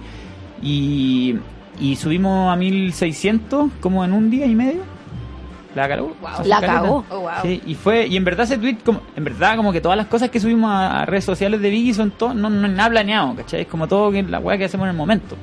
[0.62, 1.36] Y,
[1.80, 4.82] y subimos a 1600 como en un día y medio.
[5.76, 6.16] La cagó.
[6.46, 7.06] La cagó.
[7.10, 7.30] Oh, wow.
[7.44, 10.08] Sí, y fue y en verdad ese tweet como en verdad como que todas las
[10.08, 13.36] cosas que subimos a, a redes sociales de Biggie son todo no, no nada planeado,
[13.36, 13.62] ¿cachai?
[13.62, 15.36] Es como todo que la weá que hacemos en el momento.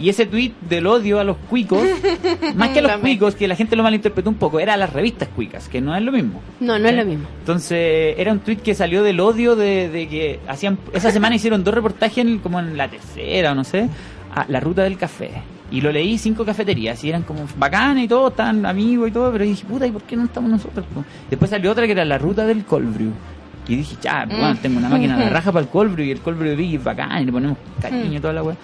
[0.00, 1.80] Y ese tweet del odio a los cuicos,
[2.56, 4.92] más que a los cuicos, que la gente lo malinterpretó un poco, era a las
[4.92, 6.40] revistas cuicas, que no es lo mismo.
[6.60, 7.26] No, no es lo mismo.
[7.38, 10.78] Entonces, era un tweet que salió del odio de, de que hacían.
[10.92, 13.88] Esa semana hicieron dos reportajes, en- como en la tercera o no sé,
[14.32, 15.30] a la ruta del café.
[15.70, 19.32] Y lo leí cinco cafeterías y eran como bacanas y todo, estaban amigos y todo,
[19.32, 20.84] pero dije, puta, ¿y por qué no estamos nosotros?
[21.30, 23.12] Después salió otra que era la ruta del cold brew.
[23.68, 26.10] Y dije, ya, pues, bueno, tengo una máquina de raja para el cold brew y
[26.10, 28.56] el cold brew de es bacán y le ponemos cariño y toda la weá.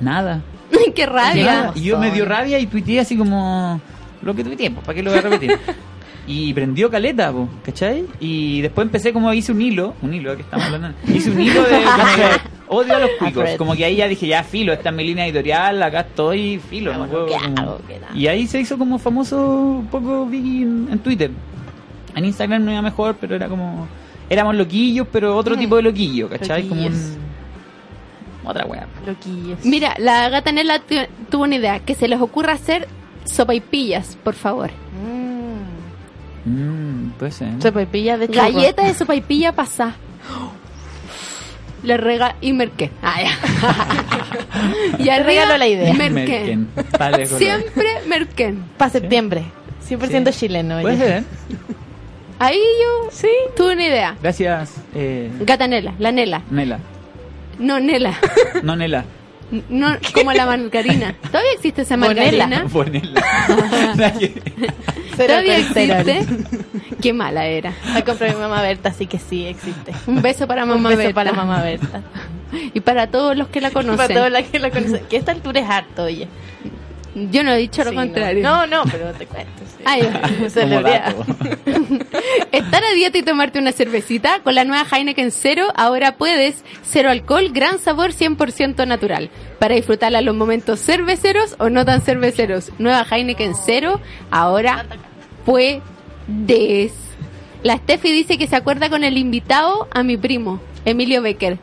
[0.00, 0.42] Nada.
[0.94, 1.44] ¡Qué rabia!
[1.44, 1.72] Nada.
[1.76, 3.80] Y yo me dio rabia y tuiteé así como
[4.22, 5.58] lo que tuiteé, pues, ¿para qué lo voy a repetir?
[6.26, 8.04] y prendió caleta, po, ¿cachai?
[8.20, 10.96] Y después empecé como hice un hilo, un hilo, ¿de qué estamos hablando?
[11.06, 14.26] Hice un hilo de como que odio a los cuicos, como que ahí ya dije,
[14.26, 17.78] ya filo, esta es mi línea editorial, acá estoy, filo, no puedo ¿qué como- hago?
[18.14, 19.38] Y ahí se hizo como famoso
[19.80, 21.30] un poco Vicky en, en Twitter.
[22.16, 23.86] En Instagram no iba mejor, pero era como
[24.30, 26.66] éramos loquillos, pero otro tipo de loquillo, ¿cachai?
[26.68, 27.24] Como un
[28.44, 28.86] otra wea.
[29.06, 29.64] Loquillos.
[29.64, 30.94] Mira, la gata Nela tu-
[31.30, 31.80] tuvo una idea.
[31.80, 32.86] Que se les ocurra hacer
[33.24, 34.70] sopaipillas, por favor.
[34.70, 35.23] Mm.
[36.44, 37.48] Mm, puede ser.
[37.62, 38.42] Sopaipilla de churro.
[38.42, 39.94] Galleta de sopaipilla pasá.
[41.82, 42.90] Le rega y merquén.
[43.02, 43.38] Ah, ya.
[44.98, 45.92] y arriba, regalo la idea.
[45.94, 46.68] Merquén.
[46.98, 47.26] Vale.
[47.26, 48.64] Siempre merquén.
[48.78, 49.44] Para septiembre.
[49.86, 50.38] 100% Sí.
[50.40, 50.80] chileno.
[50.80, 51.24] Puede ser.
[52.38, 53.28] Ahí yo Sí.
[53.56, 54.16] tuve una idea.
[54.22, 56.42] Gracias, eh, Gata Nela, la Nela.
[56.50, 56.78] Nela.
[57.58, 58.14] No, Nela.
[58.62, 59.04] No, Nela.
[59.68, 61.14] No, como la margarina.
[61.30, 62.64] ¿Todavía existe esa margarina?
[65.16, 66.26] ¿Todavía existe?
[67.02, 67.72] Qué mala era.
[67.92, 69.92] La compré mi mamá Berta, así que sí existe.
[70.06, 71.14] Un beso para Un mamá beso Berta.
[71.14, 72.02] para mamá Berta.
[72.72, 73.96] Y para todos los que la conocen.
[73.96, 75.04] Para todos los que la conocen.
[75.08, 76.28] Que a esta altura es harto, oye.
[77.30, 78.42] Yo no he dicho lo Sí, contrario.
[78.42, 79.52] No, no, no, pero te cuento.
[79.76, 79.84] sí.
[79.84, 80.02] Ay,
[80.82, 81.24] dato.
[82.50, 86.64] Esta estar a dieta y tomarte una cervecita, con la nueva Heineken Cero ahora puedes
[86.82, 89.30] cero alcohol, gran sabor 100% natural.
[89.60, 92.72] Para disfrutarla los momentos cerveceros o no tan cerveceros.
[92.78, 94.00] Nueva Heineken Cero
[94.32, 94.84] ahora
[95.44, 96.92] puedes.
[97.62, 101.58] La Steffi dice que se acuerda con el invitado a mi primo, Emilio Becker.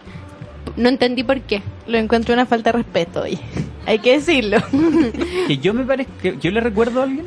[0.77, 1.61] No entendí por qué.
[1.87, 3.39] Lo encuentro una falta de respeto, oye.
[3.85, 4.57] Hay que decirlo.
[5.47, 7.25] Que yo me parece que yo le recuerdo a alguien.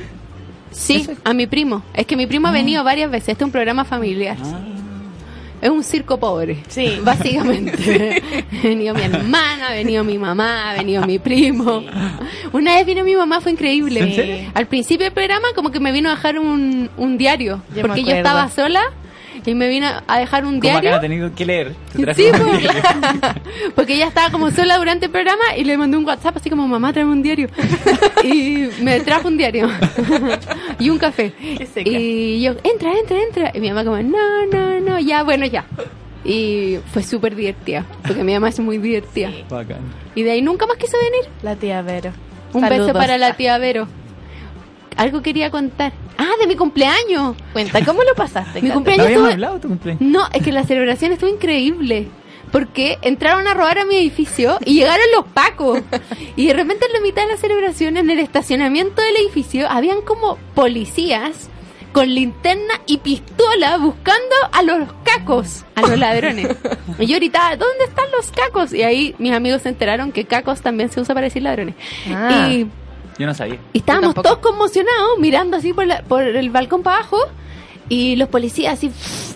[0.70, 1.82] Sí, a mi primo.
[1.94, 3.30] Es que mi primo ha venido varias veces.
[3.30, 4.36] Este es un programa familiar.
[4.42, 4.60] Ah.
[5.64, 6.58] Es un circo pobre.
[6.68, 6.98] Sí.
[7.02, 8.22] Básicamente.
[8.52, 11.82] ha venido mi hermana, ha venido mi mamá, ha venido mi primo.
[12.52, 14.50] Una vez vino mi mamá, fue increíble.
[14.52, 17.62] Al principio del programa como que me vino a dejar un, un diario.
[17.74, 18.92] Yo porque yo estaba sola
[19.46, 20.96] y me vino a dejar un Como acá diario.
[20.98, 21.74] ha tenido que leer.
[21.92, 22.82] Te Sí, pues, diario.
[23.74, 26.66] porque ella estaba como sola durante el programa y le mandé un WhatsApp así como
[26.68, 27.48] mamá tráeme un diario
[28.24, 29.68] y me trajo un diario
[30.78, 31.32] y un café
[31.84, 35.64] y yo entra entra entra y mi mamá como no no no ya bueno ya
[36.24, 39.78] y fue súper divertida porque mi mamá es muy divertida Bacán.
[40.14, 42.12] y de ahí nunca más quiso venir La tía Vero.
[42.52, 42.86] un Saludos.
[42.86, 43.86] beso para la tía Vero
[44.96, 48.62] algo quería contar ah de mi cumpleaños Cuenta, ¿cómo lo pasaste?
[48.62, 50.02] Mi cumpleaños ¿No habíamos estuvo- hablado de tu cumpleaños?
[50.02, 52.08] no, es que la celebración estuvo increíble.
[52.52, 55.80] Porque entraron a robar a mi edificio y llegaron los pacos.
[56.36, 60.02] Y de repente en la mitad de la celebración, en el estacionamiento del edificio, habían
[60.02, 61.50] como policías
[61.92, 66.48] con linterna y pistola buscando a los cacos, a los ladrones.
[67.00, 68.72] Y yo gritaba, ¿dónde están los cacos?
[68.72, 71.74] Y ahí mis amigos se enteraron que cacos también se usa para decir ladrones.
[72.08, 72.48] Ah.
[72.52, 72.66] Y
[73.18, 73.60] Yo no sabía.
[73.72, 77.18] y estábamos todos conmocionados mirando así por, la- por el balcón para abajo
[77.88, 78.90] y los policías así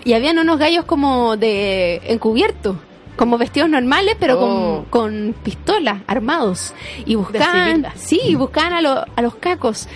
[0.04, 2.76] y habían unos gallos como de encubierto
[3.18, 4.84] como vestidos normales pero Oh.
[4.90, 6.72] con, con pistolas armados
[7.04, 9.88] y buscaban sí buscaban a, lo- a los cacos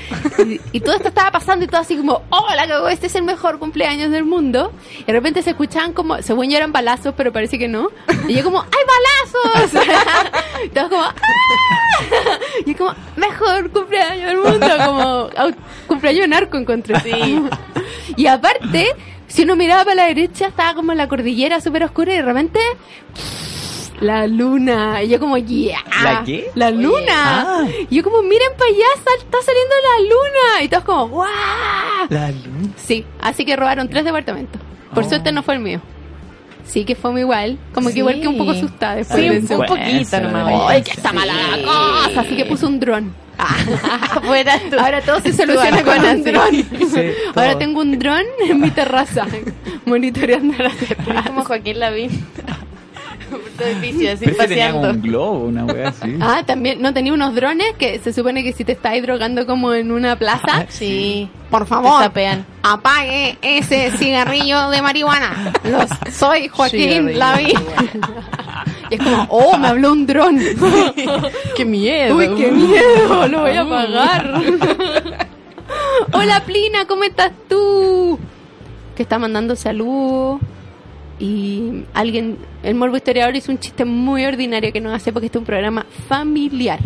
[0.45, 3.23] y, y todo esto estaba pasando y todo así como hola cago este es el
[3.23, 7.33] mejor cumpleaños del mundo y de repente se escuchaban como según yo eran balazos pero
[7.33, 7.89] parece que no
[8.29, 8.85] y yo como ¡hay
[9.55, 9.83] balazos!
[10.67, 11.15] y todos como ¡ah!
[12.67, 15.29] Y como, mejor cumpleaños del mundo, como
[15.87, 16.99] cumpleaños narco encontré.
[17.01, 17.43] Sí.
[18.17, 18.89] Y aparte,
[19.33, 22.61] si uno miraba para la derecha, estaba como la cordillera súper oscura y de repente,
[24.01, 25.03] la luna.
[25.03, 25.79] Y yo como, yeah.
[26.03, 26.51] ¿La qué?
[26.55, 27.13] La luna.
[27.63, 27.67] Ah.
[27.89, 28.87] Y yo como, miren para allá,
[29.19, 30.63] está saliendo la luna.
[30.65, 31.27] Y todos como, wow.
[32.11, 32.71] La luz.
[32.77, 34.61] Sí, así que robaron tres departamentos.
[34.95, 35.09] Por Oh.
[35.09, 35.81] suerte no fue el mío.
[36.65, 37.59] Sí, que fue muy igual.
[37.75, 38.59] Como que igual que un poco Sí.
[38.61, 39.21] asustada después.
[39.21, 40.63] Sí, de un, poquito nomás.
[40.69, 42.21] ¡Ay, que está mala la cosa!
[42.21, 43.15] Así que puso un dron.
[44.71, 44.79] Tú.
[44.79, 46.53] Ahora todo se soluciona con un dron.
[46.53, 47.01] Sí,
[47.35, 49.27] Ahora tengo un dron en mi terraza,
[49.85, 51.23] monitoreando la terraza.
[51.29, 52.11] como Joaquín Lavín.
[54.13, 54.91] Así paseando.
[54.91, 56.17] un globo, una wea así.
[56.21, 59.73] Ah, también, no tenía unos drones que se supone que si te estáis drogando como
[59.73, 61.29] en una plaza, Sí.
[61.51, 62.11] por favor,
[62.63, 65.53] apague ese cigarrillo de marihuana.
[65.65, 67.59] Los, soy Joaquín Lavín.
[68.91, 70.39] y es como, oh, me habló un dron.
[71.57, 72.17] ¡Qué miedo!
[72.17, 74.35] Uy, qué miedo, lo voy a apagar.
[76.13, 78.19] Hola Plina, ¿cómo estás tú?
[78.97, 80.41] Que está mandando saludos.
[81.25, 85.39] Y alguien, el Morbo Historiador hizo un chiste muy ordinario que no hace porque este
[85.39, 86.81] es un programa familiar.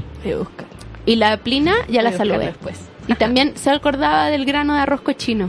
[1.06, 2.46] Y la Plina ya la saludé.
[2.46, 2.78] después.
[3.08, 5.48] Y también se acordaba del grano de arroz cochino.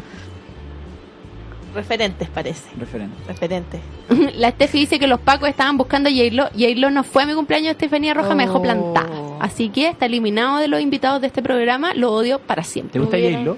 [1.76, 2.64] Referentes, parece.
[2.80, 3.16] Referente.
[3.28, 3.82] Referentes.
[4.38, 6.46] La Steffi dice que los pacos estaban buscando a J-Lo.
[6.54, 8.62] J-Lo no fue a mi cumpleaños, Estefanía Roja me dejó Oh.
[8.64, 9.10] plantada.
[9.42, 11.94] Así que está eliminado de los invitados de este programa.
[11.94, 13.00] Lo odio para ¿Te siempre.
[13.02, 13.58] gusta Hubiera- J-Lo?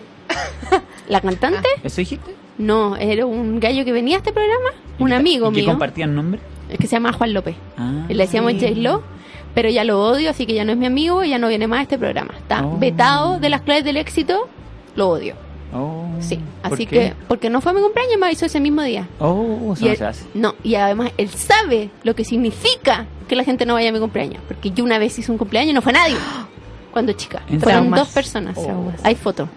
[1.08, 1.68] ¿La cantante?
[1.84, 2.32] ¿Eso dijiste?
[2.60, 4.69] No, era un gallo que venía a este programa.
[5.00, 5.69] Un ¿Y que- amigo y que mío.
[5.72, 6.39] compartían nombre?
[6.78, 7.56] Que se llama Juan López.
[7.78, 8.06] Ah.
[8.08, 8.60] Le decíamos Sí.
[8.60, 9.02] J-Lo.
[9.56, 11.65] Pero ya lo odio, así que ya no es mi amigo y ya no viene
[11.65, 12.36] más a este programa.
[12.38, 12.78] Está Oh.
[12.78, 14.48] vetado de las claves del éxito.
[14.95, 15.34] Lo odio.
[15.74, 16.06] Oh.
[16.19, 16.39] Sí.
[16.62, 19.08] ¿Por Así que, porque no fue a mi cumpleaños, me avisó ese mismo día.
[19.19, 20.26] Oh, eso no él- se hace.
[20.36, 24.00] no, y además él sabe lo que significa que la gente no vaya a mi
[24.00, 24.41] cumpleaños.
[24.48, 26.15] Porque yo una vez hice un cumpleaños y no fue nadie.
[26.91, 27.41] Cuando chica.
[27.50, 28.00] ¿En Fueron traumas?
[28.02, 28.58] dos personas.
[28.58, 28.91] Oh.
[29.04, 29.48] Hay fotos.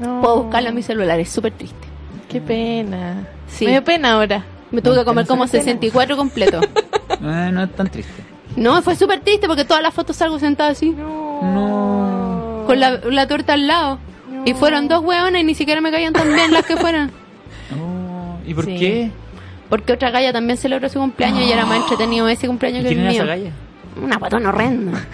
[0.00, 0.20] No.
[0.22, 1.85] Puedo buscarla en mi celular, es súper triste.
[2.28, 3.26] Qué pena.
[3.48, 3.64] Sí.
[3.64, 4.44] Me dio pena ahora.
[4.70, 5.72] Me tuve No, que comer no como se me pena.
[5.80, 6.64] 64 completos.
[7.18, 8.22] Eh, no es tan triste.
[8.56, 12.64] No, fue súper triste porque todas las fotos salgo sentada así, No.
[12.66, 13.98] con la, la torta al lado.
[14.44, 17.10] Y fueron dos hueonas y ni siquiera me caían tan bien las que fueran.
[17.74, 18.76] Oh, ¿Y por Sí.
[18.78, 19.10] qué?
[19.70, 22.88] Porque otra galla también celebró su cumpleaños y era más entretenido ese ¿Y cumpleaños que
[22.88, 23.32] quién el era esa mío.
[23.32, 23.50] galla?
[24.04, 24.92] Una patona horrenda.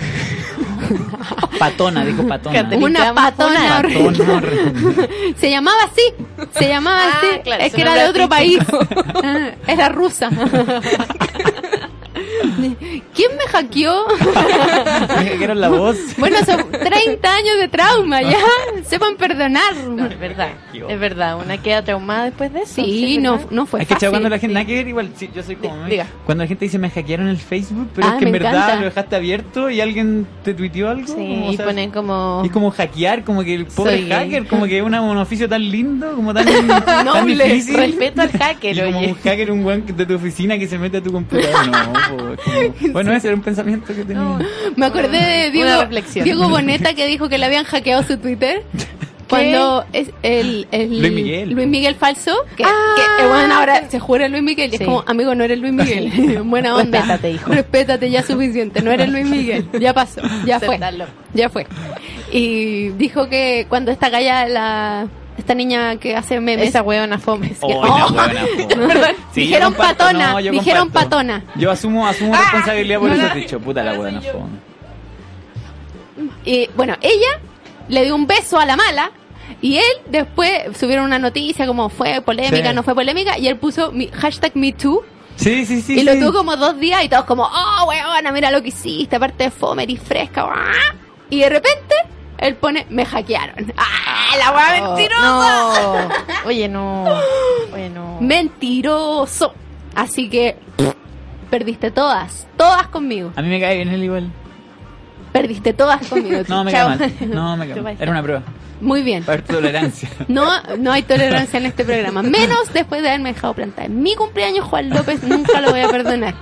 [1.59, 2.63] Patona, dijo patona.
[2.63, 2.87] Caterina.
[2.87, 3.83] Una patona.
[5.37, 6.03] Se llamaba así.
[6.59, 7.27] Se llamaba Ah, así.
[7.45, 8.59] claro, es que era de otro país.
[9.25, 10.31] Ah, era rusa.
[13.15, 14.05] ¿Quién me hackeó?
[14.09, 15.97] Me hackearon la voz.
[16.19, 18.39] Bueno, son 30 años de trauma, ya.
[18.87, 19.73] sepan perdonar.
[20.11, 20.49] Es verdad,
[20.89, 21.39] es verdad.
[21.39, 22.75] Una queda traumada después de eso.
[22.77, 24.73] Sí, es no, no fue es que cuando la gente, sí.
[24.89, 26.07] igual, sí, yo soy como, Di- diga.
[26.25, 28.77] cuando la gente dice me hackearon el Facebook, pero Ah, es que en verdad encanta.
[28.77, 31.07] lo dejaste abierto y alguien te tuiteó algo.
[31.09, 32.41] Sí, como, y ponen como...
[32.45, 34.11] y es como hackear, como que el pobre Soy gay.
[34.13, 37.77] hacker, como que es un oficio tan lindo, como tan, tan Noble, difícil.
[37.77, 39.09] respeto al hacker, Y como oye.
[39.09, 41.67] un hacker, un weón de tu oficina que se mete a tu computador.
[41.69, 42.32] No,
[42.81, 44.23] como- Bueno, ese era un pensamiento que tenía.
[44.23, 44.39] No.
[44.77, 45.85] Me acordé de Diego.
[46.23, 48.63] Diego Boneta que dijo que le habían hackeado su Twitter.
[49.29, 51.51] Cuando es el, el Luis Miguel.
[51.53, 52.69] Luis Miguel falso, que, Ah.
[52.97, 54.83] que, eh, bueno, ahora se jura Luis Miguel y Sí.
[54.83, 56.43] es como, amigo, no eres Luis Miguel.
[56.45, 56.99] Buena onda.
[56.99, 57.51] Respétate, hijo.
[57.51, 59.67] Respétate ya suficiente, no eres Luis Miguel.
[59.81, 60.79] Ya pasó, ya fue.
[61.33, 61.67] Ya fue.
[62.31, 65.07] Y dijo que cuando esta galla, la,
[65.39, 67.55] esta niña que hace memes, Esa huevona fome.
[67.61, 68.09] Oh, Oh.
[69.33, 71.11] Sí, yo dijeron comparto, patona, no, yo dijeron comparto.
[71.11, 71.45] patona.
[71.57, 73.59] Yo asumo, asumo Ah, responsabilidad por no eso la- dicho.
[73.61, 74.59] Puta la buena fome.
[76.45, 77.41] Y bueno, ella
[77.89, 79.11] le dio un beso a la mala
[79.61, 82.75] y él después subieron una noticia como fue polémica, Sí.
[82.75, 85.03] no fue polémica y él puso mi hashtag MeToo
[85.37, 85.99] Sí, sí, sí.
[86.01, 86.21] y lo sí.
[86.21, 89.51] tuvo como dos días y todos como, oh, weona, mira lo que hiciste, aparte de
[89.51, 90.43] fome, eres fresca.
[90.45, 90.57] guau".
[91.31, 91.95] Y de repente
[92.43, 93.73] él pone, me hackearon.
[93.77, 95.83] ¡Ah, la weá Oh, mentirosa!
[95.83, 96.49] No.
[96.49, 97.05] Oye, no.
[97.73, 98.19] Oye, no.
[98.21, 99.55] Mentiroso.
[99.95, 100.57] Así que
[101.51, 103.33] perdiste todas, todas conmigo.
[103.37, 104.31] A mí me cae bien él igual.
[105.33, 106.43] Perdiste todas conmigo.
[106.49, 106.89] No, me Chao.
[106.99, 107.15] cae mal.
[107.35, 107.97] No, me cae mal.
[107.99, 108.43] Era una prueba.
[108.81, 109.23] Muy bien.
[109.23, 110.09] Para tolerancia.
[110.29, 110.45] No,
[110.79, 112.23] no hay tolerancia en este programa.
[112.23, 113.87] Menos después de haberme dejado plantar.
[113.87, 116.35] En mi cumpleaños, Juan López, nunca lo voy a perdonar.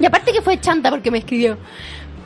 [0.00, 1.56] Y aparte que fue chanta porque me escribió.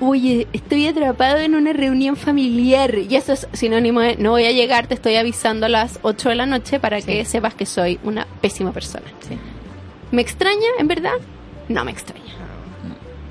[0.01, 2.95] Oye, estoy atrapado en una reunión familiar.
[2.97, 6.29] Y eso es sinónimo de no voy a llegar, te estoy avisando a las 8
[6.29, 9.07] de la noche para que sepas que soy una pésima persona.
[9.29, 9.37] Sí.
[10.13, 11.15] ¿Me extraña, en verdad?
[11.69, 12.23] No me extraña.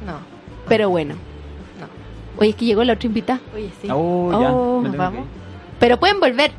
[0.06, 0.20] No.
[0.68, 1.16] Pero bueno.
[1.80, 1.88] No.
[2.42, 3.40] Oye, es que llegó la otra invitada.
[3.56, 3.88] Oye, sí.
[3.92, 4.52] Oh, ya.
[4.54, 5.26] Oh, tengo vamos.
[5.80, 6.52] Pero pueden volver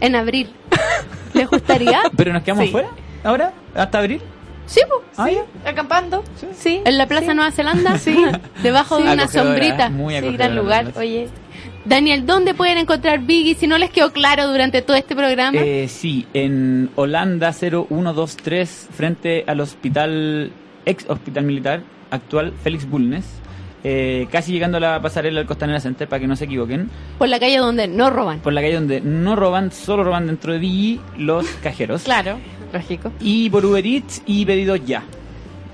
[0.00, 0.50] en abril.
[1.34, 2.00] ¿Les gustaría?
[2.16, 2.72] ¿Pero nos quedamos Sí.
[2.72, 2.88] fuera?
[3.22, 3.52] ¿Ahora?
[3.74, 4.20] ¿Hasta abril?
[4.68, 5.00] Sí, pues.
[5.16, 5.44] Ah, ya.
[5.68, 6.22] Acampando.
[6.54, 6.82] Sí.
[6.84, 8.16] En la Plaza Nueva Zelanda, sí.
[8.62, 9.88] Debajo de una Acogedora, sombrita.
[9.88, 10.92] Muy Sí, gran lugar.
[10.96, 11.28] Oye,
[11.86, 13.54] Daniel, ¿dónde pueden encontrar Biggie?
[13.54, 15.58] Si no les quedó claro durante todo este programa.
[15.58, 20.52] Eh, sí, en Holanda 0123, frente al hospital,
[20.84, 23.24] ex hospital militar actual Félix Bulnes,
[23.84, 27.28] eh, casi llegando a la pasarela del Costanera Center, para que no se equivoquen, por
[27.28, 28.40] la calle donde no roban.
[28.40, 32.02] por la calle donde no roban, solo roban dentro de Digi los cajeros.
[32.02, 32.38] claro,
[32.72, 33.12] lógico.
[33.20, 35.02] Y por Uber Eats y pedidos ya.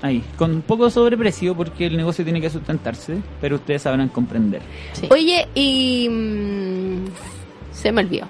[0.01, 4.09] Ahí, con un poco de sobreprecio porque el negocio tiene que sustentarse, pero ustedes sabrán
[4.09, 4.61] comprender.
[4.93, 5.07] Sí.
[5.09, 6.07] Oye, y.
[6.09, 7.05] mm,
[7.71, 8.27] se me olvidó.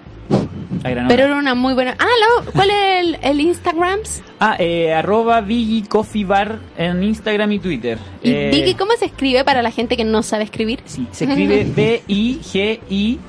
[0.83, 1.95] Pero era una muy buena.
[1.99, 2.05] Ah,
[2.45, 3.99] lo- ¿cuál es el, el Instagram?
[4.39, 7.97] Ah, eh, arroba Biggie Coffee Bar en Instagram y Twitter.
[8.23, 10.79] ¿Y Eh, Biggie cómo se escribe para la gente que no sabe escribir?
[10.85, 13.19] Sí, se escribe B-I-G-I.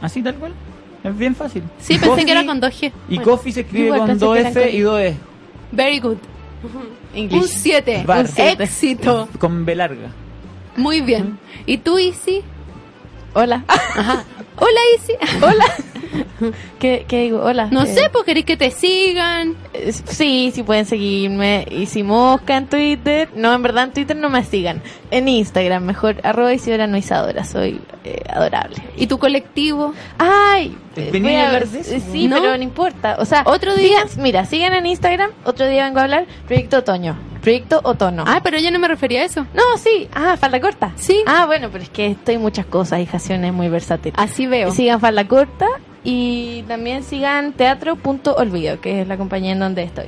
[0.00, 0.52] Así tal cual.
[1.04, 1.62] Es bien fácil.
[1.78, 2.86] Sí, Y pensé coffee- que era con dos G.
[3.08, 5.16] Y Bueno, coffee se escribe con pensé dos que eran F con- y dos E.
[5.72, 6.16] Very good.
[7.14, 7.44] Un English.
[7.48, 8.02] 7.
[8.06, 8.26] Bar.
[8.36, 9.28] Éxito.
[9.38, 10.08] Con B larga.
[10.76, 11.38] Muy bien.
[11.66, 12.42] ¿Y tú, Isi?
[13.34, 13.62] Hola.
[13.68, 14.24] Ajá.
[14.56, 15.12] Hola, Isi.
[15.42, 15.64] Hola.
[16.78, 17.40] ¿Qué, ¿Qué digo?
[17.42, 17.68] Hola.
[17.70, 19.54] No Eh, sé, pues queréis que te sigan.
[19.72, 21.66] eh, Sí, sí pueden seguirme.
[21.70, 23.28] Y si mosca en Twitter.
[23.34, 24.82] No, en verdad en Twitter no me sigan.
[25.10, 26.16] En Instagram, mejor.
[26.22, 27.44] Arroba Isidora no Isadora.
[27.44, 28.76] Soy eh, adorable.
[28.96, 29.92] ¿Y tu colectivo?
[30.18, 31.68] Ay, Venía eh, voy a hablar ver.
[31.70, 32.40] de eso, Sí, ¿no?
[32.40, 33.16] pero no importa.
[33.18, 34.04] O sea, Otro día.
[34.06, 35.30] sigan- mira, sigan en Instagram.
[35.44, 36.26] Otro día vengo a hablar.
[36.46, 37.16] Proyecto Otoño.
[37.42, 38.24] Proyecto Otono.
[38.26, 39.46] Ah, pero yo no me refería a eso.
[39.52, 40.08] No, sí.
[40.14, 40.92] Ah, falda corta.
[40.96, 41.20] Sí.
[41.26, 43.00] Ah, bueno, pero es que estoy en muchas cosas.
[43.00, 44.14] Y Jación es muy versátil.
[44.16, 44.70] Así veo.
[44.72, 45.66] Sigan falda corta.
[46.04, 50.06] Y también sigan teatro.olvido, que es la compañía en donde estoy.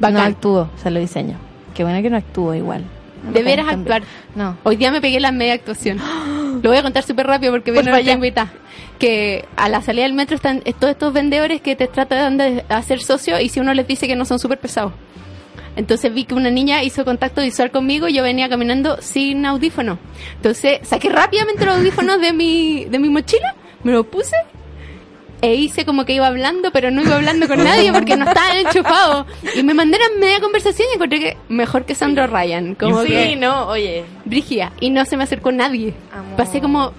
[0.00, 0.14] Bacán.
[0.14, 1.36] No actúo, lo diseño.
[1.74, 2.84] Qué bueno que no actúo igual.
[3.22, 4.02] No Debieras tan actuar.
[4.34, 4.56] No.
[4.62, 5.98] Hoy día me pegué la media actuación.
[6.62, 8.14] Lo voy a contar súper rápido porque viene ya.
[8.14, 8.50] invitada.
[8.98, 13.00] Que a la salida del metro están todos estos vendedores que te tratan de hacer
[13.00, 14.92] socio y si uno les dice que no son súper pesados.
[15.76, 19.98] Entonces vi que una niña hizo contacto visual conmigo y yo venía caminando sin audífono.
[20.34, 23.54] Entonces saqué rápidamente los audífonos de mi, de mi mochila,
[23.84, 24.34] me los puse
[25.40, 28.56] e hice como que iba hablando, pero no iba hablando con nadie porque no estaban
[28.58, 29.26] enchufados.
[29.54, 32.74] Y me mandaron media conversación y encontré que mejor que Sandro Ryan.
[32.74, 34.04] Como sí, que no, oye.
[34.24, 34.72] Brigia.
[34.80, 35.94] Y no se me acercó nadie.
[36.12, 36.36] Amor.
[36.36, 36.92] Pasé como.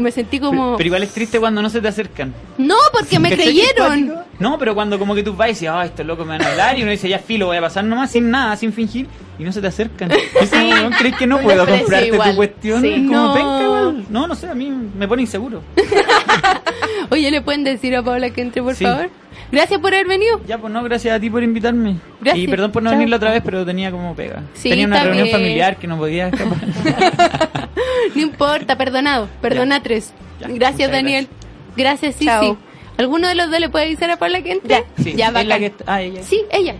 [0.00, 0.62] Me sentí como.
[0.64, 2.32] Pero, pero igual es triste cuando no se te acercan.
[2.58, 4.14] no, porque me ¿Cachai que es creyeron.
[4.38, 6.50] No, pero cuando como que tú vas y dices, ah, estos locos me van a
[6.50, 9.06] hablar, y uno dice, ya filo, voy a pasar nomás sin nada, sin fingir,
[9.38, 10.10] y no se te acercan.
[10.10, 12.30] Es como, ¿no crees que no puedo comprarte igual.
[12.30, 12.82] tu cuestión?
[12.82, 12.90] Sí.
[13.06, 13.38] Como, No.
[13.38, 14.04] igual.
[14.10, 15.62] No, no sé, a mí me pone inseguro.
[17.10, 18.84] Oye, ¿le pueden decir a Paula que entre, por Sí.
[18.84, 19.10] favor?
[19.52, 20.40] Gracias por haber venido.
[20.48, 21.96] Ya, pues no, gracias a ti por invitarme.
[22.22, 22.42] Gracias.
[22.44, 24.42] Y perdón por no venir la otra vez, pero tenía como pega.
[24.54, 26.58] Sí, tenía una reunión familiar que no podía escapar.
[28.14, 29.28] No importa, perdonado.
[29.40, 30.12] Perdona tres.
[30.40, 31.28] Ya, Gracias, muchas Daniel.
[31.76, 32.42] Gracias, sí, Chao.
[32.42, 32.56] sí.
[32.98, 34.84] ¿Alguno de los dos le puede avisar a Paola que entre?
[35.02, 35.58] Sí, ya, bacán.
[35.60, 36.22] que está- ah, ella.
[36.22, 36.74] Sí, ella.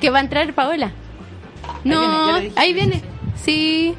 [0.00, 0.92] Que va a entrar Paola.
[1.84, 3.00] No, viene, ahí, viene.
[3.36, 3.94] Sí.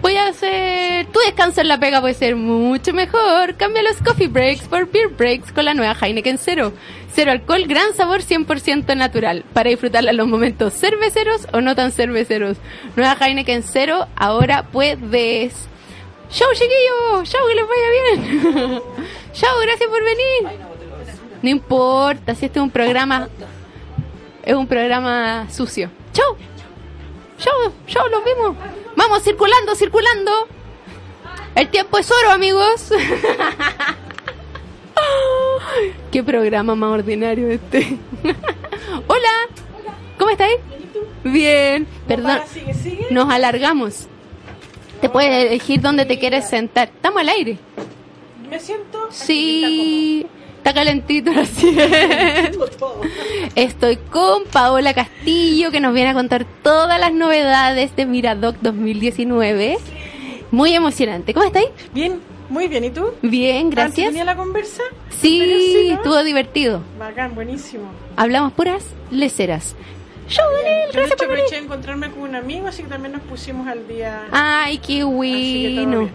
[0.00, 1.06] Voy a hacer...
[1.06, 3.56] Tu descanso en la pega puede ser mucho mejor.
[3.56, 6.72] Cambia los coffee breaks por beer breaks con la nueva Heineken Cero.
[7.12, 9.44] Cero alcohol, gran sabor 100% natural.
[9.52, 12.56] Para disfrutarla en los momentos cerveceros o no tan cerveceros.
[12.96, 15.68] Nueva Heineken Cero, ahora puedes.
[16.30, 17.28] ¡Chau, chiquillos!
[17.28, 18.82] ¡Chau, que les vaya bien!
[19.32, 20.60] ¡Chau, gracias por venir!
[21.42, 23.28] No importa, si este es un programa...
[24.44, 25.90] Es un programa sucio.
[26.12, 26.36] ¡Chau!
[27.38, 27.72] ¡Chau!
[27.86, 28.56] ¡Chau, los vimos!
[29.00, 30.30] ¡Vamos, circulando, circulando!
[31.54, 32.92] El tiempo es oro, amigos.
[36.12, 37.96] Qué programa más ordinario este.
[39.06, 39.30] Hola.
[40.18, 40.58] ¿Cómo estáis?
[41.24, 41.86] Bien.
[42.06, 42.40] Perdón.
[42.52, 43.06] Sigue, sigue.
[43.10, 44.06] Nos alargamos.
[45.00, 46.88] Te puedes elegir dónde te quieres sentar.
[46.88, 47.56] Estamos al aire.
[48.50, 49.08] Me siento.
[49.10, 50.26] Sí.
[50.60, 52.50] Está calentito silla.
[53.54, 59.78] Estoy con Paola Castillo que nos viene a contar todas las novedades de Miradoc 2019.
[60.50, 61.32] Muy emocionante.
[61.32, 61.68] ¿Cómo estáis?
[61.94, 62.84] Bien, muy bien.
[62.84, 63.06] ¿Y tú?
[63.22, 64.08] Bien, gracias.
[64.08, 64.82] ¿Tenía la conversa?
[65.08, 65.94] Sí, ¿Sí, no?
[65.94, 66.82] estuvo divertido.
[66.98, 67.84] Bacán, buenísimo.
[68.16, 69.74] Hablamos puras leceras.
[70.28, 71.42] Yo, Daniel, gracias por venir.
[71.44, 74.26] aproveché encontrarme con un amigo, así que también nos pusimos al día.
[74.30, 76.10] Ay, qué bueno.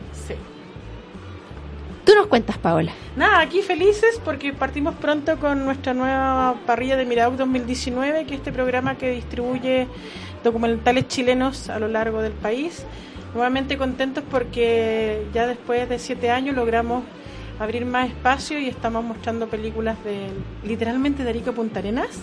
[2.05, 2.91] Tú nos cuentas, Paola.
[3.15, 8.39] Nada, aquí felices porque partimos pronto con nuestra nueva parrilla de Miradoc 2019, que es
[8.41, 9.87] este programa que distribuye
[10.43, 12.85] documentales chilenos a lo largo del país.
[13.33, 17.03] Nuevamente contentos porque ya después de siete años logramos
[17.59, 20.27] abrir más espacio y estamos mostrando películas de
[20.63, 22.19] literalmente de Arica Punta Arenas.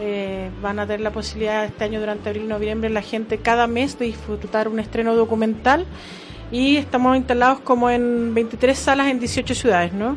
[0.00, 3.68] Eh, van a tener la posibilidad este año durante abril y noviembre la gente cada
[3.68, 5.86] mes de disfrutar un estreno documental
[6.50, 10.16] y estamos instalados como en 23 salas en 18 ciudades, ¿no?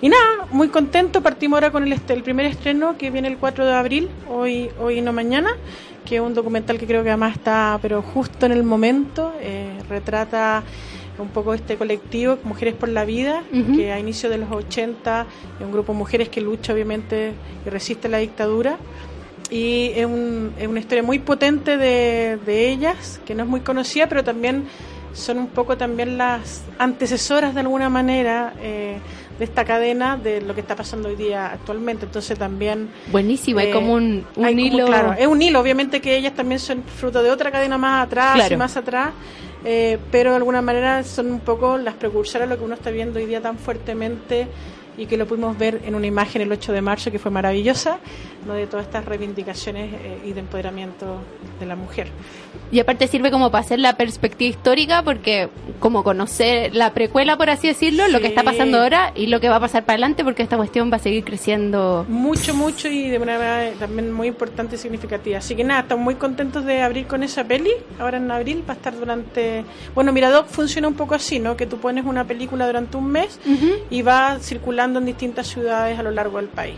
[0.00, 3.36] Y nada, muy contento, partimos ahora con el, este- el primer estreno que viene el
[3.38, 5.50] 4 de abril, hoy, hoy y no mañana,
[6.04, 9.70] que es un documental que creo que además está, pero justo en el momento, eh,
[9.88, 10.64] retrata
[11.18, 13.44] un poco este colectivo, Mujeres por la Vida,
[13.76, 15.26] que a inicio de los 80
[15.60, 17.32] es un grupo de mujeres que lucha obviamente
[17.64, 18.78] y resiste la dictadura.
[19.50, 23.60] Y es, un- es una historia muy potente de, de ellas, que no es muy
[23.60, 24.64] conocida, pero también
[25.12, 28.98] son un poco también las antecesoras de alguna manera eh,
[29.38, 32.06] de esta cadena de lo que está pasando hoy día actualmente.
[32.06, 32.88] Entonces también...
[33.10, 34.86] Buenísimo, hay eh, como un, un hay como- hilo.
[34.86, 38.34] claro, es un hilo, obviamente que ellas también son fruto de otra cadena más atrás
[38.34, 38.54] Claro.
[38.54, 39.10] y más atrás,
[39.64, 42.90] eh, pero de alguna manera son un poco las precursoras de lo que uno está
[42.90, 44.48] viendo hoy día tan fuertemente
[44.96, 47.98] y que lo pudimos ver en una imagen el 8 de marzo que fue maravillosa,
[48.46, 48.54] ¿no?
[48.54, 51.18] de todas estas reivindicaciones eh, y de empoderamiento
[51.60, 52.08] de la mujer.
[52.70, 57.50] Y aparte sirve como para hacer la perspectiva histórica, porque como conocer la precuela, por
[57.50, 58.82] así decirlo, lo que está pasando Sí.
[58.82, 61.24] ahora y lo que va a pasar para adelante, porque esta cuestión va a seguir
[61.24, 62.06] creciendo.
[62.08, 65.38] Mucho, mucho y de una manera también muy importante y significativa.
[65.38, 67.70] Así que nada, estamos muy contentos de abrir con esa peli.
[67.98, 69.64] Ahora en abril va a estar durante...
[69.94, 71.56] Bueno, Miradoc funciona un poco así, ¿no?
[71.56, 73.38] Que tú pones una película durante un mes
[73.90, 74.38] y va
[74.84, 76.76] en distintas ciudades a lo largo del país.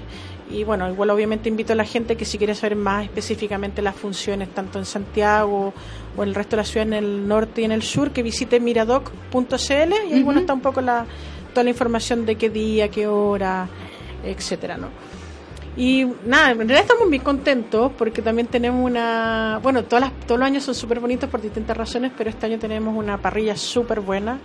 [0.51, 3.97] Y bueno, igual obviamente invito a la gente que si quiere saber más específicamente las
[3.97, 5.73] funciones, tanto en Santiago
[6.17, 8.23] o en el resto de la ciudad, en el norte y en el sur, que
[8.23, 11.07] visite miradoc.cl y ahí bueno, está un poco la,
[11.53, 13.69] toda la información de qué día, qué hora,
[14.23, 14.89] etcétera, ¿no?
[15.77, 19.59] Y nada, en realidad estamos muy contentos porque también tenemos una.
[19.63, 22.59] Bueno, todas las, todos los años son súper bonitos por distintas razones, pero este año
[22.61, 24.39] tenemos una parrilla súper buena.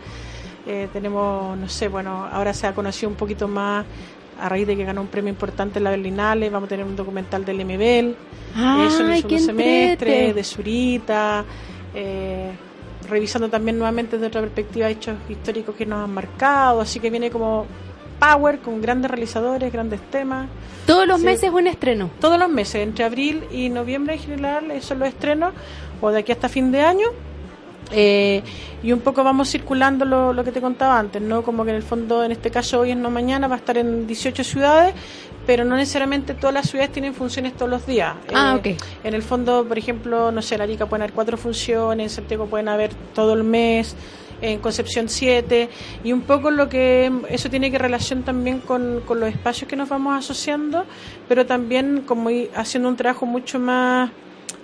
[0.68, 3.86] Eh, tenemos, no sé, bueno, ahora se ha conocido un poquito más
[4.40, 6.50] a raíz de que ganó un premio importante en la Berlinale.
[6.50, 8.16] Vamos a tener un documental del MBL,
[8.88, 10.34] eso en ¡Ay, el segundo semestre, entrete!
[10.34, 11.46] de Zurita.
[11.96, 12.52] eh,
[13.10, 16.82] revisando también nuevamente desde otra perspectiva hechos históricos que nos han marcado.
[16.82, 17.66] Así que viene como
[18.20, 20.48] Power con grandes realizadores, grandes temas.
[20.86, 21.26] Todos los Sí.
[21.26, 22.10] meses un estreno.
[22.20, 25.54] Todos los meses, entre abril y noviembre en general, esos son los estrenos,
[26.02, 27.08] o de aquí hasta fin de año.
[27.92, 28.42] Eh,
[28.82, 31.44] y un poco vamos circulando lo, lo que te contaba antes, ¿no?
[31.44, 33.78] Como que en el fondo, en este caso, hoy en no mañana, va a estar
[33.78, 34.94] en 18 ciudades,
[35.46, 38.14] pero no necesariamente todas las ciudades tienen funciones todos los días.
[38.34, 38.84] Ah, Eh, ok.
[39.04, 42.46] En el fondo, por ejemplo, no sé, en Arica pueden haber cuatro funciones, en Santiago
[42.46, 43.96] pueden haber todo el mes,
[44.42, 45.70] en Concepción siete,
[46.04, 49.76] y un poco lo que eso tiene que relación también con, con los espacios que
[49.76, 50.86] nos vamos asociando,
[51.28, 54.12] pero también como ir haciendo un trabajo mucho más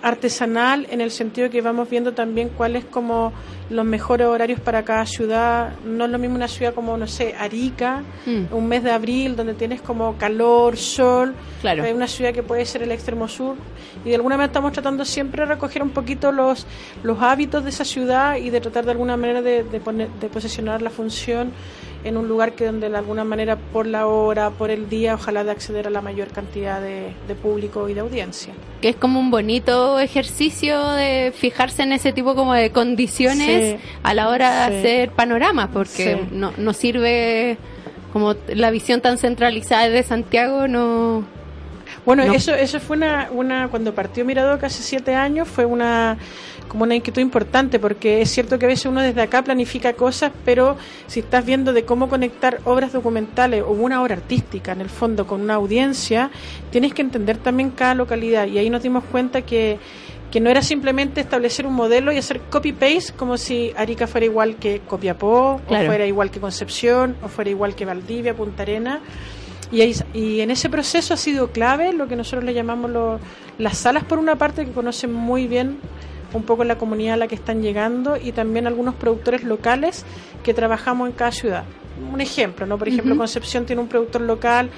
[0.05, 3.33] artesanal en el sentido que vamos viendo también cuáles como
[3.71, 5.73] los mejores horarios para cada ciudad.
[5.83, 8.53] No es lo mismo una ciudad como, no sé, Arica, Mm.
[8.53, 11.33] un mes de abril donde tienes como calor, sol.
[11.61, 11.83] Claro.
[11.83, 13.55] Hay una ciudad que puede ser el extremo sur
[14.05, 16.67] y de alguna manera estamos tratando siempre de recoger un poquito los,
[17.01, 20.29] los hábitos de esa ciudad y de tratar de alguna manera de, de, poner, de
[20.29, 21.51] posicionar la función
[22.05, 25.43] en un lugar que donde de alguna manera por la hora, por el día, ojalá
[25.43, 28.53] de acceder a la mayor cantidad de, de público y de audiencia.
[28.81, 33.87] Que es como un bonito ejercicio de fijarse en ese tipo como de condiciones Sí.
[34.03, 34.77] a la hora de Sí.
[34.87, 36.27] hacer panoramas, porque Sí.
[36.31, 37.57] no, no sirve
[38.13, 41.25] como la visión tan centralizada de Santiago, no...
[42.05, 42.33] Bueno, No.
[42.33, 46.17] eso eso fue una, una cuando partió Miradoc hace siete años fue una
[46.67, 50.31] como una inquietud importante porque es cierto que a veces uno desde acá planifica cosas,
[50.43, 54.89] pero si estás viendo de cómo conectar obras documentales o una obra artística en el
[54.89, 56.29] fondo con una audiencia,
[56.71, 59.77] tienes que entender también cada localidad y ahí nos dimos cuenta que
[60.31, 64.57] que no era simplemente establecer un modelo y hacer copy-paste como si Arica fuera igual
[64.57, 65.83] que Copiapó, Claro.
[65.85, 68.99] o fuera igual que Concepción, o fuera igual que Valdivia, Punta Arena.
[69.71, 73.19] Y, ahí- y en ese proceso ha sido clave lo que nosotros le llamamos lo-
[73.59, 75.77] las salas, por una parte, que conocen muy bien
[76.35, 80.05] un poco la comunidad a la que están llegando y también algunos productores locales
[80.43, 81.63] que trabajamos en cada ciudad.
[82.11, 82.77] Un ejemplo, ¿no?
[82.77, 83.15] Por ejemplo.
[83.17, 84.69] Concepción tiene un productor local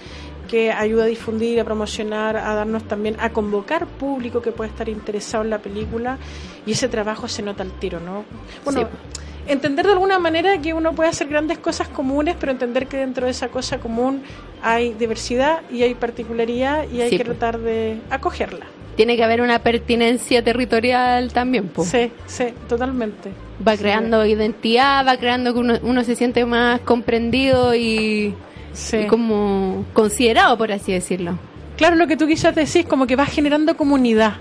[0.47, 4.87] que ayuda a difundir, a promocionar, a darnos también, a convocar público que puede estar
[4.87, 6.17] interesado en la película
[6.65, 8.23] y ese trabajo se nota al tiro, ¿no?
[8.63, 9.51] Bueno, Sí.
[9.51, 13.25] entender de alguna manera que uno puede hacer grandes cosas comunes, pero entender que dentro
[13.25, 14.21] de esa cosa común
[14.61, 17.37] hay diversidad y hay particularidad y hay Sí, que pues.
[17.39, 18.67] tratar de acogerla.
[18.97, 21.87] Tiene que haber una pertinencia territorial también, pues.
[21.87, 23.31] Sí, sí, totalmente.
[23.65, 23.79] Va Sí.
[23.83, 28.33] creando identidad, va creando que uno, uno se siente más comprendido y,
[28.73, 28.97] Sí.
[28.97, 31.37] y como considerado, por así decirlo.
[31.77, 34.33] Claro, lo que tú quizás decís, como que va generando comunidad.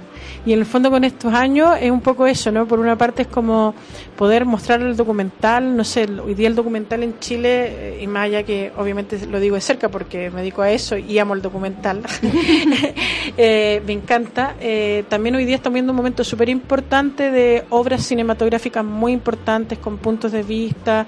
[0.47, 2.67] Y en el fondo con estos años es un poco eso, ¿no?
[2.67, 3.75] Por una parte es como
[4.17, 8.27] poder mostrar el documental, no sé, hoy día el documental en Chile, eh, y más
[8.27, 11.43] allá que obviamente lo digo de cerca porque me dedico a eso y amo el
[11.43, 12.03] documental,
[13.37, 14.55] eh, me encanta.
[14.61, 19.79] Eh, también hoy día estamos viendo un momento súper importante de obras cinematográficas muy importantes
[19.79, 21.07] con puntos de vista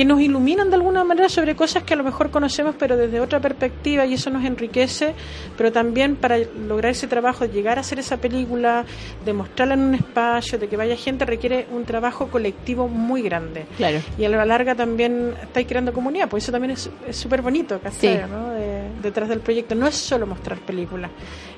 [0.00, 3.20] que nos iluminan de alguna manera sobre cosas que a lo mejor conocemos pero desde
[3.20, 5.12] otra perspectiva y eso nos enriquece,
[5.58, 8.86] pero también para lograr ese trabajo, de llegar a hacer esa película,
[9.26, 13.66] de mostrarla en un espacio, de que vaya gente, requiere un trabajo colectivo muy grande.
[13.76, 13.98] Claro.
[14.16, 17.78] Y a la larga también estáis creando comunidad, pues eso también es es súper bonito,
[17.78, 18.16] ¿cachai?
[18.16, 18.22] Sí.
[18.30, 18.54] ¿no?
[18.54, 19.74] De- detrás del proyecto.
[19.74, 21.10] No es solo mostrar películas,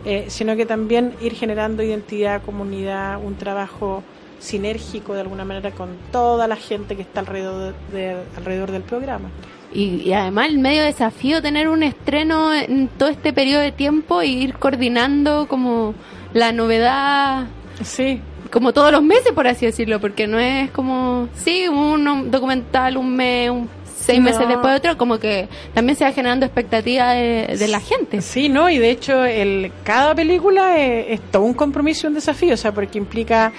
[0.04, 4.02] eh, sino que también ir generando identidad, comunidad, un trabajo
[4.42, 9.28] sinérgico de alguna manera con toda la gente que está alrededor, de, alrededor del programa.
[9.72, 14.20] Y, y además el medio desafío tener un estreno en todo este periodo de tiempo
[14.20, 15.94] e ir coordinando como
[16.34, 17.46] la novedad
[17.82, 18.20] Sí,
[18.50, 23.16] como todos los meses por así decirlo porque no es como sí un documental un
[23.16, 23.66] mes un
[23.96, 24.24] seis No.
[24.26, 28.20] meses después de otro como que también se va generando expectativa de, de la gente
[28.20, 28.68] Sí, ¿no?
[28.68, 32.56] Y de hecho, el, cada película es, es todo un compromiso y un desafío, o
[32.58, 33.52] sea, porque implica,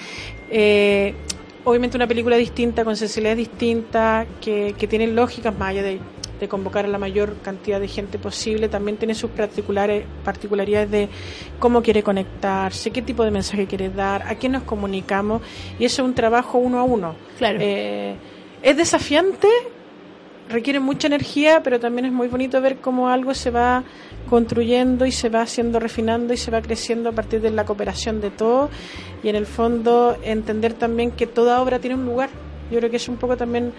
[0.53, 1.13] eh,
[1.65, 5.99] obviamente, una película distinta, con sensibilidades distintas, que, que tienen lógicas más allá de,
[6.39, 11.09] de convocar a la mayor cantidad de gente posible, también tiene sus particulares, particularidades de
[11.59, 15.41] cómo quiere conectarse, qué tipo de mensaje quiere dar, a quién nos comunicamos,
[15.79, 17.15] y eso es un trabajo uno a uno.
[17.37, 17.59] Claro.
[17.61, 18.15] Eh,
[18.61, 19.47] es desafiante,
[20.53, 23.83] requiere mucha energía, pero también es muy bonito ver cómo algo se va
[24.29, 28.21] construyendo y se va haciendo refinando y se va creciendo a partir de la cooperación
[28.21, 28.69] de todos
[29.21, 32.29] y en el fondo entender también que toda obra tiene un lugar.
[32.71, 33.73] Yo creo que es un poco también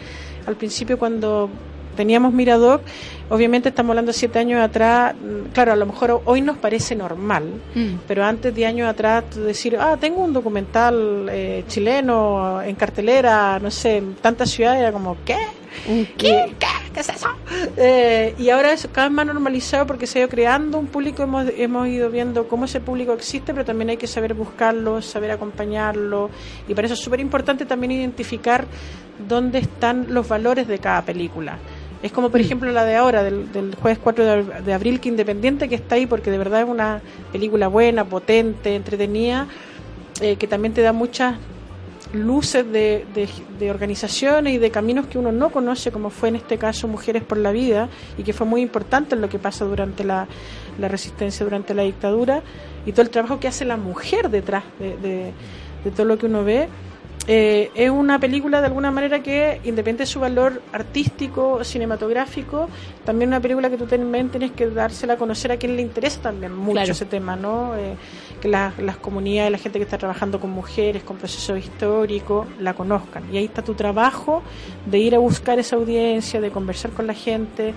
[0.46, 1.48] al principio cuando
[1.96, 2.82] teníamos Miradoc,
[3.30, 6.96] obviamente estamos hablando de siete años atrás, mm, claro, a lo mejor hoy nos parece
[6.96, 7.44] normal,
[7.74, 7.98] Mm.
[8.08, 13.70] pero antes de años atrás decir, ah, tengo un documental eh, chileno en cartelera, no
[13.70, 15.36] sé, en tantas ciudades, era como, ¿qué?
[15.88, 16.54] ¿Un ¿Qué?
[16.58, 16.66] ¿Qué?
[16.92, 17.28] ¿Qué es eso?
[17.76, 21.22] Eh, y ahora es cada vez más normalizado porque se ha ido creando un público,
[21.22, 25.30] hemos, hemos ido viendo cómo ese público existe, pero también hay que saber buscarlo, saber
[25.32, 26.30] acompañarlo,
[26.68, 28.64] y para eso es súper importante también identificar
[29.28, 31.58] dónde están los valores de cada película.
[32.02, 35.00] Es como, por ejemplo, la de ahora, del, del jueves 4 de, ab- de abril,
[35.00, 37.00] que Independiente, que está ahí porque de verdad es una
[37.32, 39.46] película buena, potente, entretenida,
[40.20, 41.36] eh, que también te da muchas
[42.14, 46.36] luces de, de, de organizaciones y de caminos que uno no conoce, como fue en
[46.36, 49.64] este caso Mujeres por la Vida, y que fue muy importante en lo que pasa
[49.64, 50.26] durante la,
[50.78, 52.42] la resistencia, durante la dictadura,
[52.86, 55.32] y todo el trabajo que hace la mujer detrás de, de-
[55.84, 56.68] de todo lo que uno ve.
[57.26, 62.68] Eh, es una película de alguna manera que, independiente de su valor artístico, cinematográfico,
[63.04, 66.20] también una película que tú también tienes que dársela a conocer a quien le interesa
[66.20, 66.92] también mucho Claro.
[66.92, 67.74] ese tema, ¿no?
[67.76, 67.94] Eh,
[68.44, 73.24] las, las comunidades, la gente que está trabajando con mujeres, con procesos históricos, la conozcan.
[73.32, 74.42] Y ahí está tu trabajo
[74.86, 77.74] de ir a buscar esa audiencia, de conversar con la gente,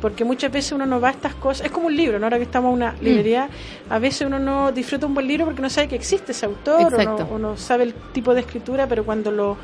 [0.00, 2.26] porque muchas veces uno no va a estas cosas, es como un libro, ¿no?
[2.26, 3.48] ahora que estamos en una librería,
[3.88, 6.92] a veces uno no disfruta un buen libro porque no sabe que existe ese autor
[6.94, 9.56] o no, o no sabe el tipo de escritura, pero cuando lo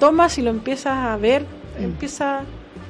[0.00, 1.44] tomas y lo empiezas a ver,
[1.78, 1.84] Mm.
[1.84, 2.42] empieza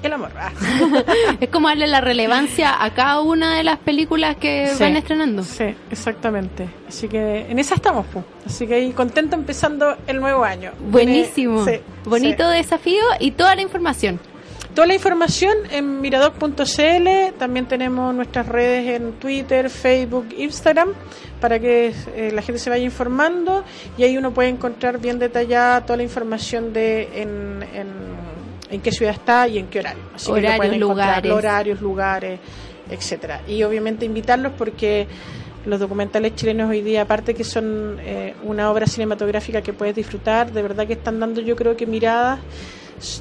[0.06, 0.30] el amor.
[1.40, 4.82] Es como darle la relevancia a cada una de las películas que Sí.
[4.82, 5.42] van estrenando.
[5.42, 6.68] Sí, exactamente.
[6.88, 8.22] Así que en esa estamos, pu.
[8.46, 10.72] Así que ahí contento empezando el nuevo año.
[10.80, 11.64] Buenísimo.
[11.64, 12.56] Tiene- sí, Bonito sí.
[12.56, 14.20] desafío y toda la información.
[14.74, 17.36] Toda la información en miradoc.cl.
[17.38, 20.88] También tenemos nuestras redes en Twitter, Facebook, Instagram,
[21.40, 23.62] para que eh, la gente se vaya informando.
[23.96, 27.86] Y ahí uno puede encontrar bien detallada toda la información de en, en,
[28.68, 30.02] en qué ciudad está y en qué horario.
[30.12, 31.32] Así que lo Horarios, pueden encontrar, lugares.
[31.32, 32.40] horarios, lugares,
[32.90, 33.42] etcétera.
[33.46, 35.06] Y obviamente invitarlos porque
[35.66, 40.50] los documentales chilenos hoy día, aparte que son eh, una obra cinematográfica que puedes disfrutar,
[40.52, 42.40] de verdad que están dando yo creo que miradas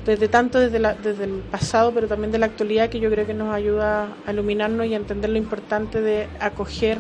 [0.06, 3.26] desde tanto desde, la- desde el pasado, pero también de la actualidad, que yo creo
[3.26, 6.98] que nos ayuda a iluminarnos y a entender lo importante de acoger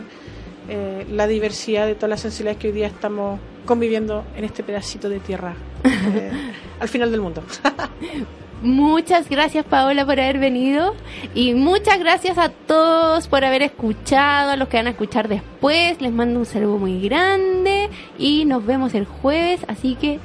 [0.69, 5.09] eh, la diversidad de todas las sensibilidades que hoy día estamos conviviendo en este pedacito
[5.09, 5.53] de tierra
[5.83, 6.31] eh,
[6.79, 7.43] al final del mundo.
[8.61, 10.95] Muchas gracias Paola por haber venido
[11.35, 15.99] y muchas gracias a todos por haber escuchado, a los que van a escuchar después.
[16.01, 20.19] Les mando un saludo muy grande y nos vemos el jueves, así que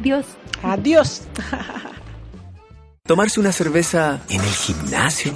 [0.00, 0.26] adiós.
[0.62, 1.22] Adiós.
[3.06, 5.32] Tomarse una cerveza en el gimnasio.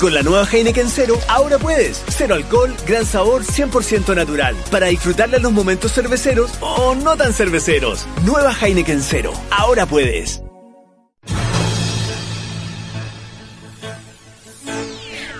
[0.00, 2.02] Con la nueva Heineken Cero, ahora puedes.
[2.08, 4.54] Cero alcohol, gran sabor, 100% natural.
[4.70, 8.06] Para disfrutarle los momentos cerveceros o no tan cerveceros.
[8.24, 10.42] Nueva Heineken Cero, ahora puedes.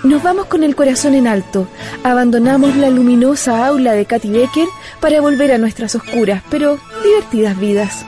[0.03, 1.67] Nos vamos con el corazón en alto.
[2.03, 4.67] Abandonamos la luminosa aula de Katy Becker
[4.99, 8.05] para volver a nuestras oscuras, pero divertidas vidas.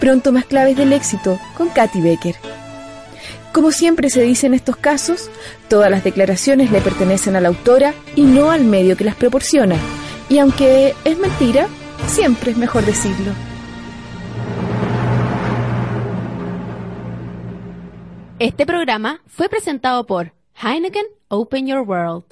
[0.00, 2.36] Pronto más claves del éxito con Katy Becker.
[3.52, 5.30] Como siempre se dice en estos casos,
[5.68, 9.76] todas las declaraciones le pertenecen a la autora y no al medio que las proporciona.
[10.30, 11.68] Y aunque es mentira,
[12.06, 13.32] siempre es mejor decirlo.
[18.38, 22.24] Este programa fue presentado por Heineken Open Your World.